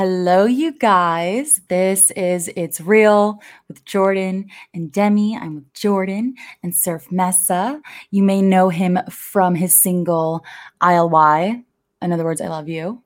Hello, 0.00 0.46
you 0.46 0.72
guys. 0.72 1.60
This 1.68 2.10
is 2.12 2.50
It's 2.56 2.80
Real 2.80 3.38
with 3.68 3.84
Jordan 3.84 4.46
and 4.72 4.90
Demi. 4.90 5.36
I'm 5.36 5.56
with 5.56 5.74
Jordan 5.74 6.36
and 6.62 6.74
Surf 6.74 7.12
Mesa. 7.12 7.82
You 8.10 8.22
may 8.22 8.40
know 8.40 8.70
him 8.70 8.98
from 9.10 9.54
his 9.54 9.78
single 9.78 10.42
ILY, 10.80 11.62
in 12.00 12.12
other 12.12 12.24
words, 12.24 12.40
I 12.40 12.48
Love 12.48 12.66
You, 12.66 13.02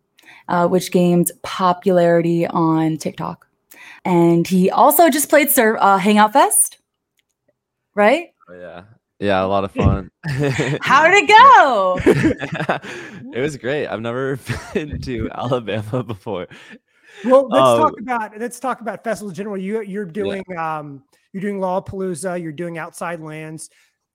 uh, 0.46 0.68
which 0.68 0.92
gained 0.92 1.32
popularity 1.42 2.46
on 2.46 2.96
TikTok. 2.96 3.48
And 4.04 4.46
he 4.46 4.70
also 4.70 5.10
just 5.10 5.28
played 5.28 5.50
Surf 5.50 5.76
uh, 5.80 5.98
Hangout 5.98 6.32
Fest, 6.32 6.78
right? 7.96 8.28
Oh, 8.48 8.54
yeah. 8.54 8.82
Yeah, 9.20 9.44
a 9.44 9.46
lot 9.46 9.64
of 9.64 9.72
fun. 9.72 10.10
How 10.80 11.08
did 11.08 11.24
it 11.24 11.28
go? 11.28 11.98
it 13.32 13.40
was 13.40 13.56
great. 13.56 13.86
I've 13.86 14.00
never 14.00 14.38
been 14.74 15.00
to 15.00 15.30
Alabama 15.32 16.02
before. 16.02 16.48
Well, 17.24 17.48
let's 17.48 17.66
um, 17.66 17.80
talk 17.80 18.00
about 18.00 18.38
let's 18.38 18.60
talk 18.60 18.80
about 18.80 19.04
festival 19.04 19.30
in 19.30 19.34
general. 19.34 19.56
You 19.56 19.82
you're 19.82 20.04
doing 20.04 20.42
yeah. 20.48 20.78
um 20.78 21.04
you're 21.32 21.40
doing 21.40 21.58
Lollapalooza, 21.58 22.40
you're 22.42 22.52
doing 22.52 22.78
Outside 22.78 23.20
Lands. 23.20 23.70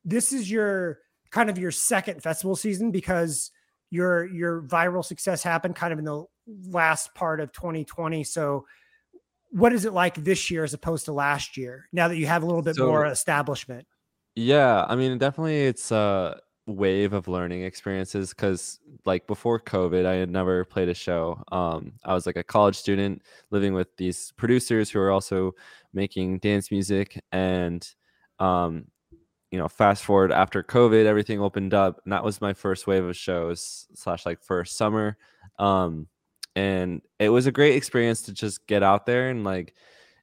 This 0.06 0.34
is 0.34 0.50
your 0.50 1.00
kind 1.32 1.50
of 1.50 1.58
your 1.58 1.72
second 1.72 2.24
festival 2.24 2.56
season 2.56 2.92
because 2.92 3.52
your 3.92 4.26
your 4.26 4.62
viral 4.64 5.04
success 5.04 5.44
happened 5.44 5.76
kind 5.76 5.94
of 5.94 6.00
in 6.00 6.06
the 6.06 6.24
last 6.68 7.14
part 7.16 7.40
of 7.40 7.52
2020. 7.52 8.24
So 8.24 8.66
what 9.52 9.74
is 9.74 9.86
it 9.86 9.94
like 9.94 10.16
this 10.16 10.52
year 10.52 10.64
as 10.64 10.74
opposed 10.74 11.06
to 11.06 11.14
last 11.14 11.58
year 11.58 11.88
now 11.92 12.08
that 12.08 12.18
you 12.18 12.28
have 12.28 12.44
a 12.44 12.46
little 12.46 12.62
bit 12.62 12.76
so, 12.76 12.88
more 12.88 13.06
establishment? 13.06 13.88
Yeah, 14.36 14.86
I 14.88 14.96
mean, 14.96 15.18
definitely 15.18 15.66
it's 15.66 15.92
a 15.92 16.40
wave 16.76 17.14
of 17.14 17.28
learning 17.28 17.64
experiences 17.64 18.30
because 18.30 18.80
like 19.06 19.28
before 19.28 19.60
COVID, 19.60 20.06
I 20.06 20.16
had 20.16 20.30
never 20.30 20.64
played 20.66 20.90
a 20.90 20.94
show. 20.94 21.44
Um, 21.52 21.94
I 22.06 22.14
was 22.14 22.26
like 22.26 22.38
a 22.38 22.44
college 22.44 22.76
student 22.76 23.22
living 23.52 23.74
with 23.74 23.96
these 23.98 24.32
producers 24.38 24.90
who 24.90 25.00
are 25.00 25.12
also 25.12 25.54
making 25.94 26.40
dance 26.40 26.72
music 26.72 27.22
and 27.32 27.88
um, 28.40 28.86
you 29.52 29.58
know, 29.58 29.68
fast 29.68 30.04
forward 30.04 30.32
after 30.32 30.64
COVID, 30.64 31.06
everything 31.06 31.42
opened 31.42 31.74
up, 31.74 32.02
and 32.04 32.14
that 32.14 32.24
was 32.24 32.40
my 32.40 32.54
first 32.54 32.86
wave 32.86 33.04
of 33.04 33.18
shows 33.18 33.88
slash 33.96 34.26
like 34.26 34.44
first 34.44 34.78
summer. 34.78 35.18
Um, 35.58 36.08
and 36.56 37.02
it 37.20 37.30
was 37.30 37.48
a 37.48 37.52
great 37.52 37.76
experience 37.76 38.22
to 38.24 38.34
just 38.34 38.68
get 38.68 38.84
out 38.84 39.06
there 39.06 39.30
and 39.30 39.44
like 39.44 39.74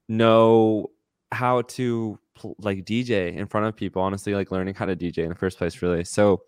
know 0.08 0.91
how 1.33 1.62
to 1.62 2.19
like 2.58 2.84
DJ 2.84 3.36
in 3.36 3.46
front 3.46 3.66
of 3.66 3.76
people. 3.76 4.02
Honestly, 4.02 4.34
like 4.34 4.50
learning 4.50 4.74
how 4.74 4.86
to 4.86 4.96
DJ 4.96 5.18
in 5.18 5.28
the 5.28 5.34
first 5.34 5.58
place, 5.58 5.82
really. 5.82 6.04
So 6.04 6.42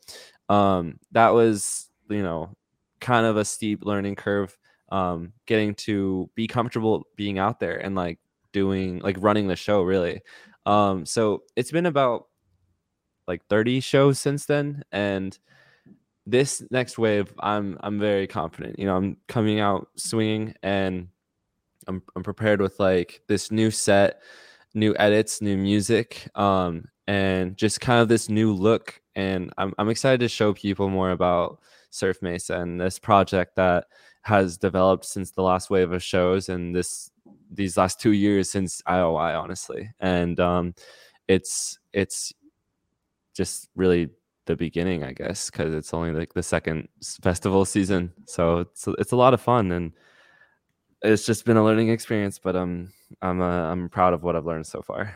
um, 0.48 0.98
that 1.12 1.30
was 1.30 1.88
you 2.08 2.22
know 2.22 2.56
kind 3.00 3.26
of 3.26 3.36
a 3.36 3.44
steep 3.44 3.84
learning 3.84 4.16
curve. 4.16 4.56
Um, 4.90 5.34
getting 5.44 5.74
to 5.74 6.30
be 6.34 6.46
comfortable 6.46 7.06
being 7.14 7.38
out 7.38 7.60
there 7.60 7.76
and 7.76 7.94
like 7.94 8.18
doing 8.52 9.00
like 9.00 9.16
running 9.20 9.46
the 9.46 9.56
show 9.56 9.82
really. 9.82 10.22
Um, 10.64 11.04
so 11.04 11.42
it's 11.56 11.70
been 11.70 11.86
about 11.86 12.28
like 13.28 13.44
30 13.46 13.80
shows 13.80 14.18
since 14.18 14.46
then 14.46 14.82
and 14.90 15.38
this 16.26 16.62
next 16.70 16.98
wave 16.98 17.32
i'm 17.38 17.78
i'm 17.80 18.00
very 18.00 18.26
confident 18.26 18.78
you 18.78 18.86
know 18.86 18.96
i'm 18.96 19.16
coming 19.28 19.60
out 19.60 19.88
swinging 19.96 20.54
and 20.62 21.08
i'm, 21.86 22.02
I'm 22.16 22.24
prepared 22.24 22.60
with 22.60 22.80
like 22.80 23.20
this 23.28 23.52
new 23.52 23.70
set 23.70 24.22
new 24.74 24.94
edits, 24.98 25.40
new 25.40 25.56
music, 25.56 26.28
um, 26.34 26.84
and 27.06 27.56
just 27.56 27.80
kind 27.80 28.00
of 28.00 28.08
this 28.08 28.28
new 28.28 28.52
look. 28.52 29.00
And 29.14 29.52
I'm, 29.58 29.72
I'm 29.78 29.88
excited 29.88 30.20
to 30.20 30.28
show 30.28 30.52
people 30.52 30.88
more 30.88 31.10
about 31.10 31.60
Surf 31.90 32.18
Mesa 32.22 32.60
and 32.60 32.80
this 32.80 32.98
project 32.98 33.56
that 33.56 33.86
has 34.22 34.58
developed 34.58 35.04
since 35.04 35.30
the 35.30 35.42
last 35.42 35.70
wave 35.70 35.92
of 35.92 36.02
shows 36.02 36.48
and 36.48 36.74
this 36.74 37.10
these 37.50 37.76
last 37.76 37.98
two 38.00 38.12
years 38.12 38.50
since 38.50 38.82
ILY, 38.86 39.34
honestly. 39.34 39.90
And 40.00 40.38
um, 40.38 40.74
it's 41.28 41.78
it's 41.92 42.32
just 43.34 43.68
really 43.74 44.10
the 44.46 44.56
beginning, 44.56 45.04
I 45.04 45.12
guess, 45.12 45.50
because 45.50 45.74
it's 45.74 45.94
only 45.94 46.12
like 46.12 46.34
the 46.34 46.42
second 46.42 46.88
festival 47.22 47.64
season. 47.64 48.12
So 48.26 48.58
it's 48.58 48.86
it's 48.98 49.12
a 49.12 49.16
lot 49.16 49.34
of 49.34 49.40
fun 49.40 49.72
and 49.72 49.92
it's 51.02 51.26
just 51.26 51.44
been 51.44 51.56
a 51.56 51.64
learning 51.64 51.90
experience, 51.90 52.38
but 52.38 52.56
um, 52.56 52.92
I'm 53.22 53.40
uh, 53.40 53.70
I'm 53.70 53.88
proud 53.88 54.14
of 54.14 54.22
what 54.22 54.36
I've 54.36 54.46
learned 54.46 54.66
so 54.66 54.82
far. 54.82 55.14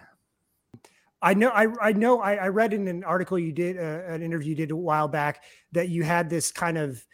I 1.21 1.35
know 1.35 1.51
I 1.51 1.67
I 1.81 1.93
know 1.93 2.21
I, 2.21 2.35
I 2.35 2.49
read 2.49 2.73
in 2.73 2.89
an 2.89 3.05
article 3.05 3.39
you 3.39 3.53
did 3.53 3.79
uh, 3.79 4.03
an 4.07 4.23
interview 4.23 4.51
you 4.51 4.57
did 4.57 4.71
a 4.71 4.77
while 4.77 5.09
back 5.09 5.45
that 5.73 5.89
you 5.89 6.03
had 6.03 6.29
this 6.29 6.51
kind 6.51 6.79
of 6.79 7.05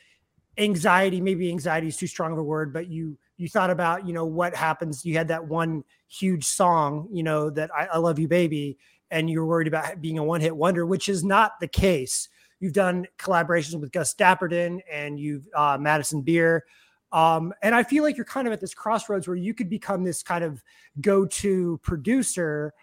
anxiety. 0.57 1.21
Maybe 1.21 1.51
anxiety 1.51 1.89
is 1.89 1.97
too 1.97 2.07
strong 2.07 2.33
of 2.33 2.39
a 2.39 2.43
word, 2.43 2.73
but 2.73 2.89
you 2.89 3.19
you 3.37 3.49
thought 3.49 3.71
about 3.71 4.07
you 4.07 4.13
know 4.13 4.25
what 4.25 4.55
happens. 4.55 5.05
You 5.05 5.15
had 5.15 5.29
that 5.29 5.47
one 5.47 5.85
huge 6.09 6.45
song, 6.45 7.09
you 7.13 7.23
know 7.23 7.51
that 7.51 7.71
I, 7.75 7.87
I 7.87 7.99
love 7.99 8.19
you, 8.19 8.29
baby, 8.29 8.79
and 9.11 9.29
you're 9.29 9.47
worried 9.47 9.69
about 9.69 10.01
being 10.01 10.19
a 10.19 10.25
one 10.25 10.41
hit 10.41 10.57
wonder, 10.57 10.87
which 10.87 11.09
is 11.09 11.25
not 11.25 11.61
the 11.61 11.69
case. 11.69 12.29
You've 12.61 12.73
done 12.73 13.07
collaborations 13.19 13.81
with 13.81 13.93
Gus 13.93 14.15
Dapperton 14.15 14.81
and 14.91 15.19
you've 15.19 15.47
uh, 15.55 15.79
Madison 15.81 16.23
Beer. 16.23 16.65
Um, 17.13 17.55
and 17.63 17.75
I 17.75 17.83
feel 17.83 18.03
like 18.03 18.17
you're 18.17 18.27
kind 18.27 18.47
of 18.47 18.53
at 18.53 18.61
this 18.61 18.75
crossroads 18.75 19.27
where 19.27 19.37
you 19.37 19.55
could 19.55 19.71
become 19.71 20.05
this 20.05 20.23
kind 20.23 20.45
of 20.45 20.63
go-to 21.01 21.81
producer, 21.83 22.75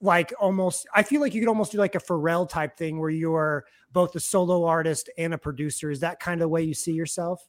like 0.00 0.32
almost. 0.38 0.86
I 0.94 1.02
feel 1.02 1.20
like 1.20 1.34
you 1.34 1.40
could 1.40 1.48
almost 1.48 1.72
do 1.72 1.78
like 1.78 1.94
a 1.94 2.00
Pharrell 2.00 2.48
type 2.48 2.76
thing 2.76 3.00
where 3.00 3.10
you're 3.10 3.64
both 3.92 4.14
a 4.14 4.20
solo 4.20 4.64
artist 4.64 5.10
and 5.18 5.34
a 5.34 5.38
producer. 5.38 5.90
Is 5.90 6.00
that 6.00 6.20
kind 6.20 6.40
of 6.40 6.44
the 6.44 6.48
way 6.48 6.62
you 6.62 6.74
see 6.74 6.92
yourself? 6.92 7.46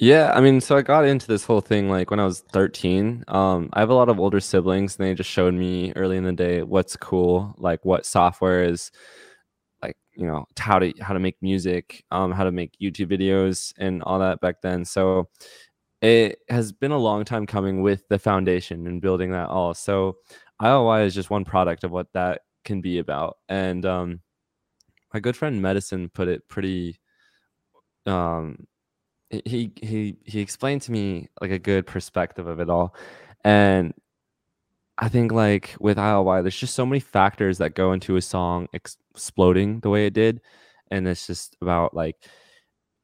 Yeah, 0.00 0.30
I 0.32 0.40
mean, 0.40 0.60
so 0.60 0.76
I 0.76 0.82
got 0.82 1.06
into 1.06 1.26
this 1.26 1.44
whole 1.44 1.60
thing 1.60 1.90
like 1.90 2.10
when 2.10 2.20
I 2.20 2.24
was 2.24 2.40
13. 2.40 3.24
Um, 3.26 3.68
I 3.72 3.80
have 3.80 3.90
a 3.90 3.94
lot 3.94 4.08
of 4.08 4.20
older 4.20 4.38
siblings, 4.38 4.96
and 4.96 5.04
they 5.04 5.12
just 5.12 5.28
showed 5.28 5.54
me 5.54 5.92
early 5.96 6.16
in 6.16 6.22
the 6.22 6.32
day 6.32 6.62
what's 6.62 6.94
cool, 6.96 7.56
like 7.58 7.84
what 7.84 8.06
software 8.06 8.62
is 8.62 8.92
you 10.18 10.26
know 10.26 10.44
how 10.58 10.78
to 10.78 10.92
how 11.00 11.14
to 11.14 11.20
make 11.20 11.36
music 11.40 12.04
um 12.10 12.32
how 12.32 12.42
to 12.42 12.50
make 12.50 12.72
youtube 12.82 13.10
videos 13.10 13.72
and 13.78 14.02
all 14.02 14.18
that 14.18 14.40
back 14.40 14.60
then. 14.62 14.84
So 14.84 15.28
it 16.02 16.40
has 16.48 16.72
been 16.72 16.90
a 16.92 16.98
long 16.98 17.24
time 17.24 17.46
coming 17.46 17.82
with 17.82 18.06
the 18.08 18.18
foundation 18.18 18.86
and 18.86 19.00
building 19.00 19.32
that 19.32 19.48
all. 19.48 19.74
So 19.74 20.16
ILY 20.60 21.04
is 21.04 21.14
just 21.14 21.30
one 21.30 21.44
product 21.44 21.84
of 21.84 21.90
what 21.90 22.08
that 22.14 22.42
can 22.64 22.80
be 22.80 22.98
about. 22.98 23.38
And 23.48 23.86
um 23.86 24.20
my 25.14 25.20
good 25.20 25.36
friend 25.36 25.62
medicine 25.62 26.10
put 26.10 26.28
it 26.28 26.48
pretty 26.48 27.00
um 28.06 28.66
he 29.30 29.72
he 29.82 30.16
he 30.24 30.40
explained 30.40 30.82
to 30.82 30.92
me 30.92 31.28
like 31.40 31.50
a 31.50 31.58
good 31.58 31.86
perspective 31.86 32.46
of 32.46 32.60
it 32.60 32.70
all. 32.70 32.94
And 33.44 33.94
I 34.98 35.08
think 35.08 35.32
like 35.32 35.76
with 35.80 35.98
ILY, 35.98 36.42
there's 36.42 36.56
just 36.58 36.74
so 36.74 36.84
many 36.84 37.00
factors 37.00 37.58
that 37.58 37.74
go 37.74 37.92
into 37.92 38.16
a 38.16 38.22
song 38.22 38.68
ex- 38.74 38.96
exploding 39.14 39.80
the 39.80 39.90
way 39.90 40.06
it 40.06 40.12
did, 40.14 40.40
and 40.90 41.06
it's 41.06 41.26
just 41.26 41.56
about 41.62 41.94
like 41.94 42.16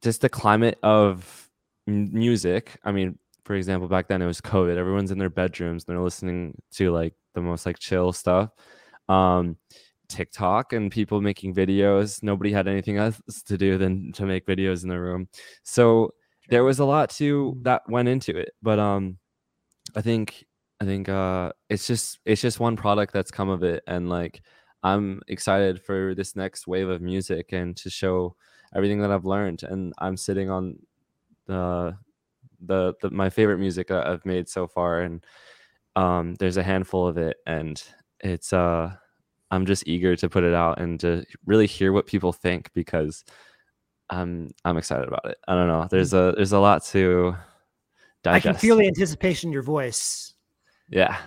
just 0.01 0.21
the 0.21 0.29
climate 0.29 0.77
of 0.83 1.49
m- 1.87 2.13
music. 2.13 2.77
I 2.83 2.91
mean, 2.91 3.17
for 3.45 3.55
example, 3.55 3.87
back 3.87 4.07
then 4.07 4.21
it 4.21 4.27
was 4.27 4.41
COVID. 4.41 4.75
Everyone's 4.77 5.11
in 5.11 5.19
their 5.19 5.29
bedrooms 5.29 5.85
and 5.87 5.95
they're 5.95 6.03
listening 6.03 6.61
to 6.73 6.91
like 6.91 7.13
the 7.33 7.41
most 7.41 7.65
like 7.65 7.79
chill 7.79 8.11
stuff. 8.11 8.49
Um, 9.09 9.57
TikTok 10.09 10.73
and 10.73 10.91
people 10.91 11.21
making 11.21 11.55
videos. 11.55 12.21
Nobody 12.23 12.51
had 12.51 12.67
anything 12.67 12.97
else 12.97 13.19
to 13.45 13.57
do 13.57 13.77
than 13.77 14.11
to 14.13 14.25
make 14.25 14.45
videos 14.45 14.83
in 14.83 14.89
their 14.89 15.01
room. 15.01 15.27
So 15.63 16.13
there 16.49 16.63
was 16.63 16.79
a 16.79 16.85
lot 16.85 17.09
to 17.11 17.57
that 17.63 17.83
went 17.89 18.07
into 18.07 18.37
it. 18.37 18.51
But 18.61 18.79
um 18.79 19.17
I 19.95 20.01
think 20.01 20.45
I 20.81 20.85
think 20.85 21.09
uh 21.09 21.53
it's 21.69 21.87
just 21.87 22.19
it's 22.25 22.41
just 22.41 22.59
one 22.59 22.75
product 22.75 23.13
that's 23.13 23.31
come 23.31 23.49
of 23.49 23.63
it 23.63 23.83
and 23.87 24.09
like 24.09 24.41
I'm 24.83 25.21
excited 25.27 25.81
for 25.81 26.13
this 26.13 26.35
next 26.35 26.67
wave 26.67 26.89
of 26.89 27.01
music 27.01 27.53
and 27.53 27.75
to 27.77 27.89
show 27.89 28.35
everything 28.75 29.01
that 29.01 29.11
I've 29.11 29.25
learned 29.25 29.63
and 29.63 29.93
I'm 29.97 30.17
sitting 30.17 30.49
on 30.49 30.77
the 31.47 31.97
the, 32.61 32.93
the 33.01 33.09
my 33.09 33.29
favorite 33.29 33.59
music 33.59 33.89
I've 33.91 34.25
made 34.25 34.49
so 34.49 34.67
far 34.67 35.01
and 35.01 35.25
um 35.95 36.35
there's 36.35 36.57
a 36.57 36.63
handful 36.63 37.07
of 37.07 37.17
it 37.17 37.37
and 37.47 37.81
it's 38.19 38.51
uh 38.53 38.91
I'm 39.51 39.65
just 39.65 39.87
eager 39.87 40.15
to 40.17 40.29
put 40.29 40.43
it 40.43 40.53
out 40.53 40.79
and 40.79 40.99
to 40.99 41.25
really 41.45 41.67
hear 41.67 41.93
what 41.93 42.07
people 42.07 42.33
think 42.33 42.69
because 42.73 43.23
I'm 44.09 44.51
I'm 44.63 44.77
excited 44.77 45.07
about 45.07 45.25
it. 45.25 45.37
I 45.47 45.55
don't 45.55 45.67
know. 45.67 45.87
There's 45.89 46.11
mm. 46.11 46.33
a 46.33 46.35
there's 46.35 46.51
a 46.51 46.59
lot 46.59 46.83
to 46.85 47.35
digest. 48.23 48.45
I 48.45 48.51
can 48.51 48.59
feel 48.59 48.77
the 48.77 48.87
anticipation 48.87 49.49
in 49.49 49.53
your 49.53 49.63
voice. 49.63 50.34
Yeah. 50.89 51.17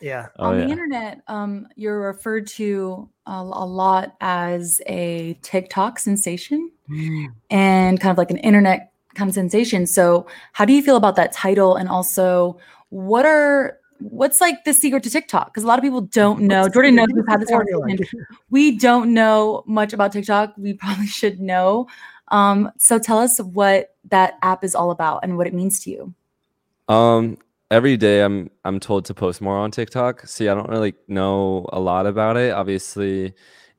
Yeah. 0.00 0.28
Oh, 0.38 0.50
On 0.50 0.58
the 0.58 0.64
yeah. 0.64 0.70
internet, 0.70 1.22
um, 1.28 1.68
you're 1.76 2.00
referred 2.00 2.46
to 2.48 3.08
a, 3.26 3.30
a, 3.30 3.66
lot 3.66 4.16
as 4.20 4.80
a 4.86 5.38
TikTok 5.42 5.98
sensation 5.98 6.70
mm. 6.90 7.26
and 7.50 8.00
kind 8.00 8.10
of 8.10 8.18
like 8.18 8.30
an 8.30 8.36
internet 8.38 8.92
kind 9.14 9.28
of 9.28 9.34
sensation. 9.34 9.86
So, 9.86 10.26
how 10.52 10.64
do 10.64 10.72
you 10.72 10.82
feel 10.82 10.96
about 10.96 11.16
that 11.16 11.32
title? 11.32 11.76
And 11.76 11.88
also, 11.88 12.58
what 12.90 13.24
are 13.24 13.78
what's 13.98 14.40
like 14.40 14.64
the 14.64 14.74
secret 14.74 15.02
to 15.04 15.10
TikTok? 15.10 15.46
Because 15.46 15.64
a 15.64 15.66
lot 15.66 15.78
of 15.78 15.82
people 15.82 16.02
don't 16.02 16.40
know. 16.42 16.68
Jordan 16.68 16.96
knows 16.96 17.08
we've 17.14 17.24
had 17.26 17.40
this 17.40 17.50
conversation. 17.50 18.06
We 18.50 18.76
don't 18.76 19.14
know 19.14 19.64
much 19.66 19.92
about 19.92 20.12
TikTok. 20.12 20.54
We 20.56 20.74
probably 20.74 21.06
should 21.20 21.40
know. 21.40 21.86
Um, 22.28 22.70
so 22.78 22.98
tell 22.98 23.18
us 23.18 23.38
what 23.38 23.94
that 24.10 24.34
app 24.42 24.64
is 24.64 24.74
all 24.74 24.90
about 24.90 25.20
and 25.22 25.36
what 25.36 25.46
it 25.46 25.54
means 25.54 25.80
to 25.84 25.90
you. 25.90 26.14
Um, 26.88 27.38
every 27.70 27.96
day 27.96 28.22
I'm 28.22 28.50
I'm 28.64 28.80
told 28.80 29.04
to 29.06 29.14
post 29.14 29.40
more 29.40 29.56
on 29.56 29.70
TikTok. 29.70 30.26
See, 30.26 30.48
I 30.48 30.54
don't 30.54 30.68
really 30.68 30.94
know 31.08 31.68
a 31.72 31.80
lot 31.80 32.06
about 32.06 32.36
it. 32.36 32.52
Obviously, 32.52 33.34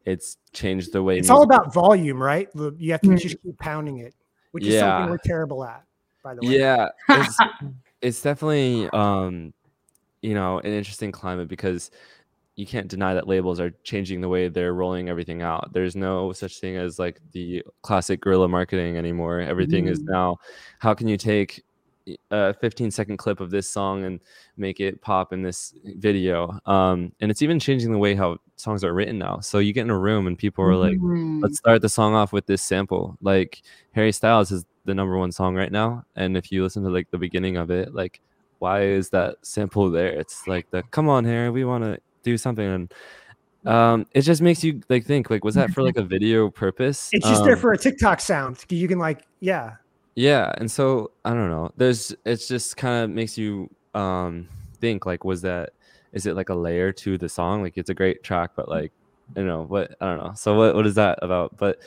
it's 0.06 0.38
changed 0.54 0.94
the 0.94 1.04
way 1.04 1.18
it's 1.18 1.30
all 1.30 1.44
about 1.44 1.74
volume, 1.74 2.22
right? 2.22 2.50
You 2.56 2.92
have 2.92 3.02
to 3.02 3.10
mm. 3.10 3.20
just 3.20 3.42
keep 3.42 3.58
pounding 3.60 4.00
it, 4.00 4.14
which 4.52 4.64
yeah. 4.64 4.74
is 4.74 4.80
something 4.80 5.10
we're 5.12 5.18
terrible 5.18 5.64
at, 5.64 5.84
by 6.24 6.36
the 6.36 6.48
way. 6.48 6.60
Yeah, 6.60 6.88
it's, 7.10 7.38
it's 8.02 8.22
definitely 8.22 8.90
um, 8.92 9.54
you 10.26 10.34
know, 10.34 10.60
an 10.60 10.74
interesting 10.74 11.12
climate 11.12 11.48
because 11.48 11.92
you 12.56 12.66
can't 12.66 12.88
deny 12.88 13.14
that 13.14 13.28
labels 13.28 13.60
are 13.60 13.72
changing 13.84 14.22
the 14.22 14.30
way 14.30 14.48
they're 14.48 14.74
rolling 14.74 15.10
everything 15.10 15.42
out. 15.42 15.72
There's 15.74 15.96
no 15.96 16.32
such 16.32 16.60
thing 16.60 16.78
as 16.78 16.98
like 16.98 17.20
the 17.32 17.64
classic 17.82 18.22
guerrilla 18.22 18.48
marketing 18.48 18.98
anymore. 18.98 19.40
Everything 19.40 19.86
mm. 19.86 19.90
is 19.90 20.02
now 20.02 20.38
how 20.80 20.94
can 20.94 21.08
you 21.08 21.18
take 21.18 21.64
a 22.32 22.54
15 22.54 22.92
second 22.92 23.18
clip 23.18 23.40
of 23.40 23.50
this 23.50 23.68
song 23.68 24.04
and 24.04 24.20
make 24.58 24.80
it 24.80 25.02
pop 25.02 25.34
in 25.34 25.42
this 25.42 25.74
video. 25.84 26.60
Um, 26.66 27.12
and 27.20 27.32
it's 27.32 27.42
even 27.42 27.60
changing 27.60 27.92
the 27.92 27.98
way 27.98 28.16
how 28.16 28.38
songs 28.56 28.84
are 28.84 28.94
written 28.94 29.18
now. 29.18 29.40
So 29.40 29.60
you 29.60 29.74
get 29.74 29.82
in 29.82 29.90
a 29.90 29.98
room 29.98 30.28
and 30.28 30.38
people 30.38 30.64
are 30.64 30.76
like, 30.76 30.98
mm. 30.98 31.42
let's 31.42 31.58
start 31.58 31.82
the 31.82 31.90
song 31.90 32.14
off 32.14 32.34
with 32.34 32.46
this 32.46 32.62
sample. 32.62 33.18
Like 33.22 33.62
Harry 33.92 34.12
Styles 34.12 34.52
is 34.52 34.66
the 34.86 34.94
number 34.94 35.18
one 35.18 35.32
song 35.32 35.56
right 35.56 35.72
now. 35.72 36.06
And 36.16 36.38
if 36.38 36.52
you 36.52 36.64
listen 36.64 36.84
to 36.84 36.90
like 36.90 37.10
the 37.12 37.18
beginning 37.18 37.58
of 37.58 37.72
it, 37.72 37.94
like, 37.94 38.22
why 38.60 38.84
is 38.84 39.10
that 39.10 39.38
sample 39.42 39.90
there? 39.90 40.08
It's 40.08 40.48
like 40.48 40.70
the 40.72 40.84
come 40.84 41.10
on, 41.10 41.26
Harry, 41.26 41.50
we 41.50 41.66
want 41.66 41.84
to 41.84 42.00
do 42.24 42.38
something. 42.38 42.66
And 42.66 42.94
um 43.66 44.06
it 44.12 44.22
just 44.22 44.44
makes 44.44 44.64
you 44.64 44.80
like 44.90 45.06
think 45.06 45.32
like 45.32 45.44
was 45.44 45.56
that 45.56 45.72
for 45.72 45.82
like 45.82 45.98
a 45.98 46.04
video 46.04 46.52
purpose 46.52 47.10
it's 47.12 47.28
just 47.28 47.42
um, 47.42 47.48
there 47.48 47.58
for 47.58 47.74
a 47.74 47.78
tiktok 47.80 48.20
sound 48.20 48.64
you 48.70 48.88
can 48.88 49.00
like 49.00 49.26
yeah 49.40 49.78
yeah, 50.16 50.52
and 50.58 50.72
so 50.72 51.12
I 51.26 51.34
don't 51.34 51.50
know. 51.50 51.72
There's 51.78 52.16
it's 52.26 52.48
just 52.48 52.78
kind 52.78 53.04
of 53.04 53.10
makes 53.10 53.38
you 53.38 53.70
um 53.94 54.48
think 54.80 55.06
like 55.06 55.24
was 55.24 55.42
that 55.42 55.72
is 56.14 56.26
it 56.26 56.36
like 56.36 56.50
a 56.50 56.56
layer 56.56 56.92
to 56.94 57.18
the 57.18 57.28
song? 57.30 57.62
Like 57.62 57.78
it's 57.78 57.90
a 57.90 57.94
great 57.94 58.24
track, 58.24 58.52
but 58.56 58.70
like 58.70 58.92
you 59.36 59.46
know 59.46 59.64
what 59.64 59.96
I 60.00 60.06
don't 60.08 60.18
know. 60.24 60.34
So 60.36 60.56
what 60.56 60.76
what 60.76 60.88
is 60.88 60.96
that 60.96 61.20
about? 61.22 61.58
But 61.58 61.80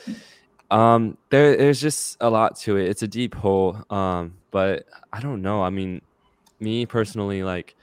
um 0.69 1.17
there 1.31 1.57
there's 1.57 1.81
just 1.81 2.17
a 2.21 2.29
lot 2.29 2.55
to 2.57 2.77
it. 2.77 2.89
It's 2.89 3.01
a 3.01 3.07
deep 3.07 3.33
hole. 3.33 3.83
Um, 3.89 4.35
but 4.51 4.85
I 5.11 5.19
don't 5.19 5.41
know. 5.41 5.63
I 5.63 5.71
mean, 5.71 6.01
me 6.59 6.85
personally, 6.85 7.43
like 7.43 7.75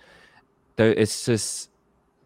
there 0.77 0.93
it's 0.93 1.27
just 1.27 1.71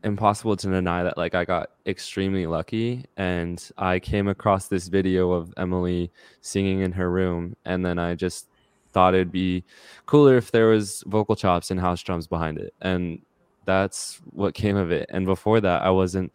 impossible 0.03 0.57
to 0.57 0.71
deny 0.71 1.03
that 1.03 1.19
like 1.19 1.35
I 1.35 1.45
got 1.45 1.71
extremely 1.87 2.47
lucky 2.47 3.05
and 3.17 3.71
I 3.77 3.99
came 3.99 4.29
across 4.29 4.69
this 4.69 4.89
video 4.89 5.33
of 5.33 5.53
Emily 5.57 6.11
singing 6.41 6.81
in 6.81 6.93
her 6.93 7.11
room 7.11 7.57
and 7.65 7.85
then 7.85 7.99
I 7.99 8.15
just 8.15 8.49
thought 8.93 9.15
it'd 9.15 9.31
be 9.31 9.63
cooler 10.07 10.37
if 10.37 10.51
there 10.51 10.69
was 10.69 11.05
vocal 11.07 11.37
chops 11.37 11.71
and 11.71 11.79
house 11.79 12.03
drums 12.03 12.27
behind 12.27 12.59
it 12.59 12.73
and 12.81 13.21
that's 13.67 14.21
what 14.31 14.55
came 14.55 14.77
of 14.77 14.91
it. 14.91 15.07
And 15.11 15.27
before 15.27 15.61
that 15.61 15.83
I 15.83 15.91
wasn't 15.91 16.33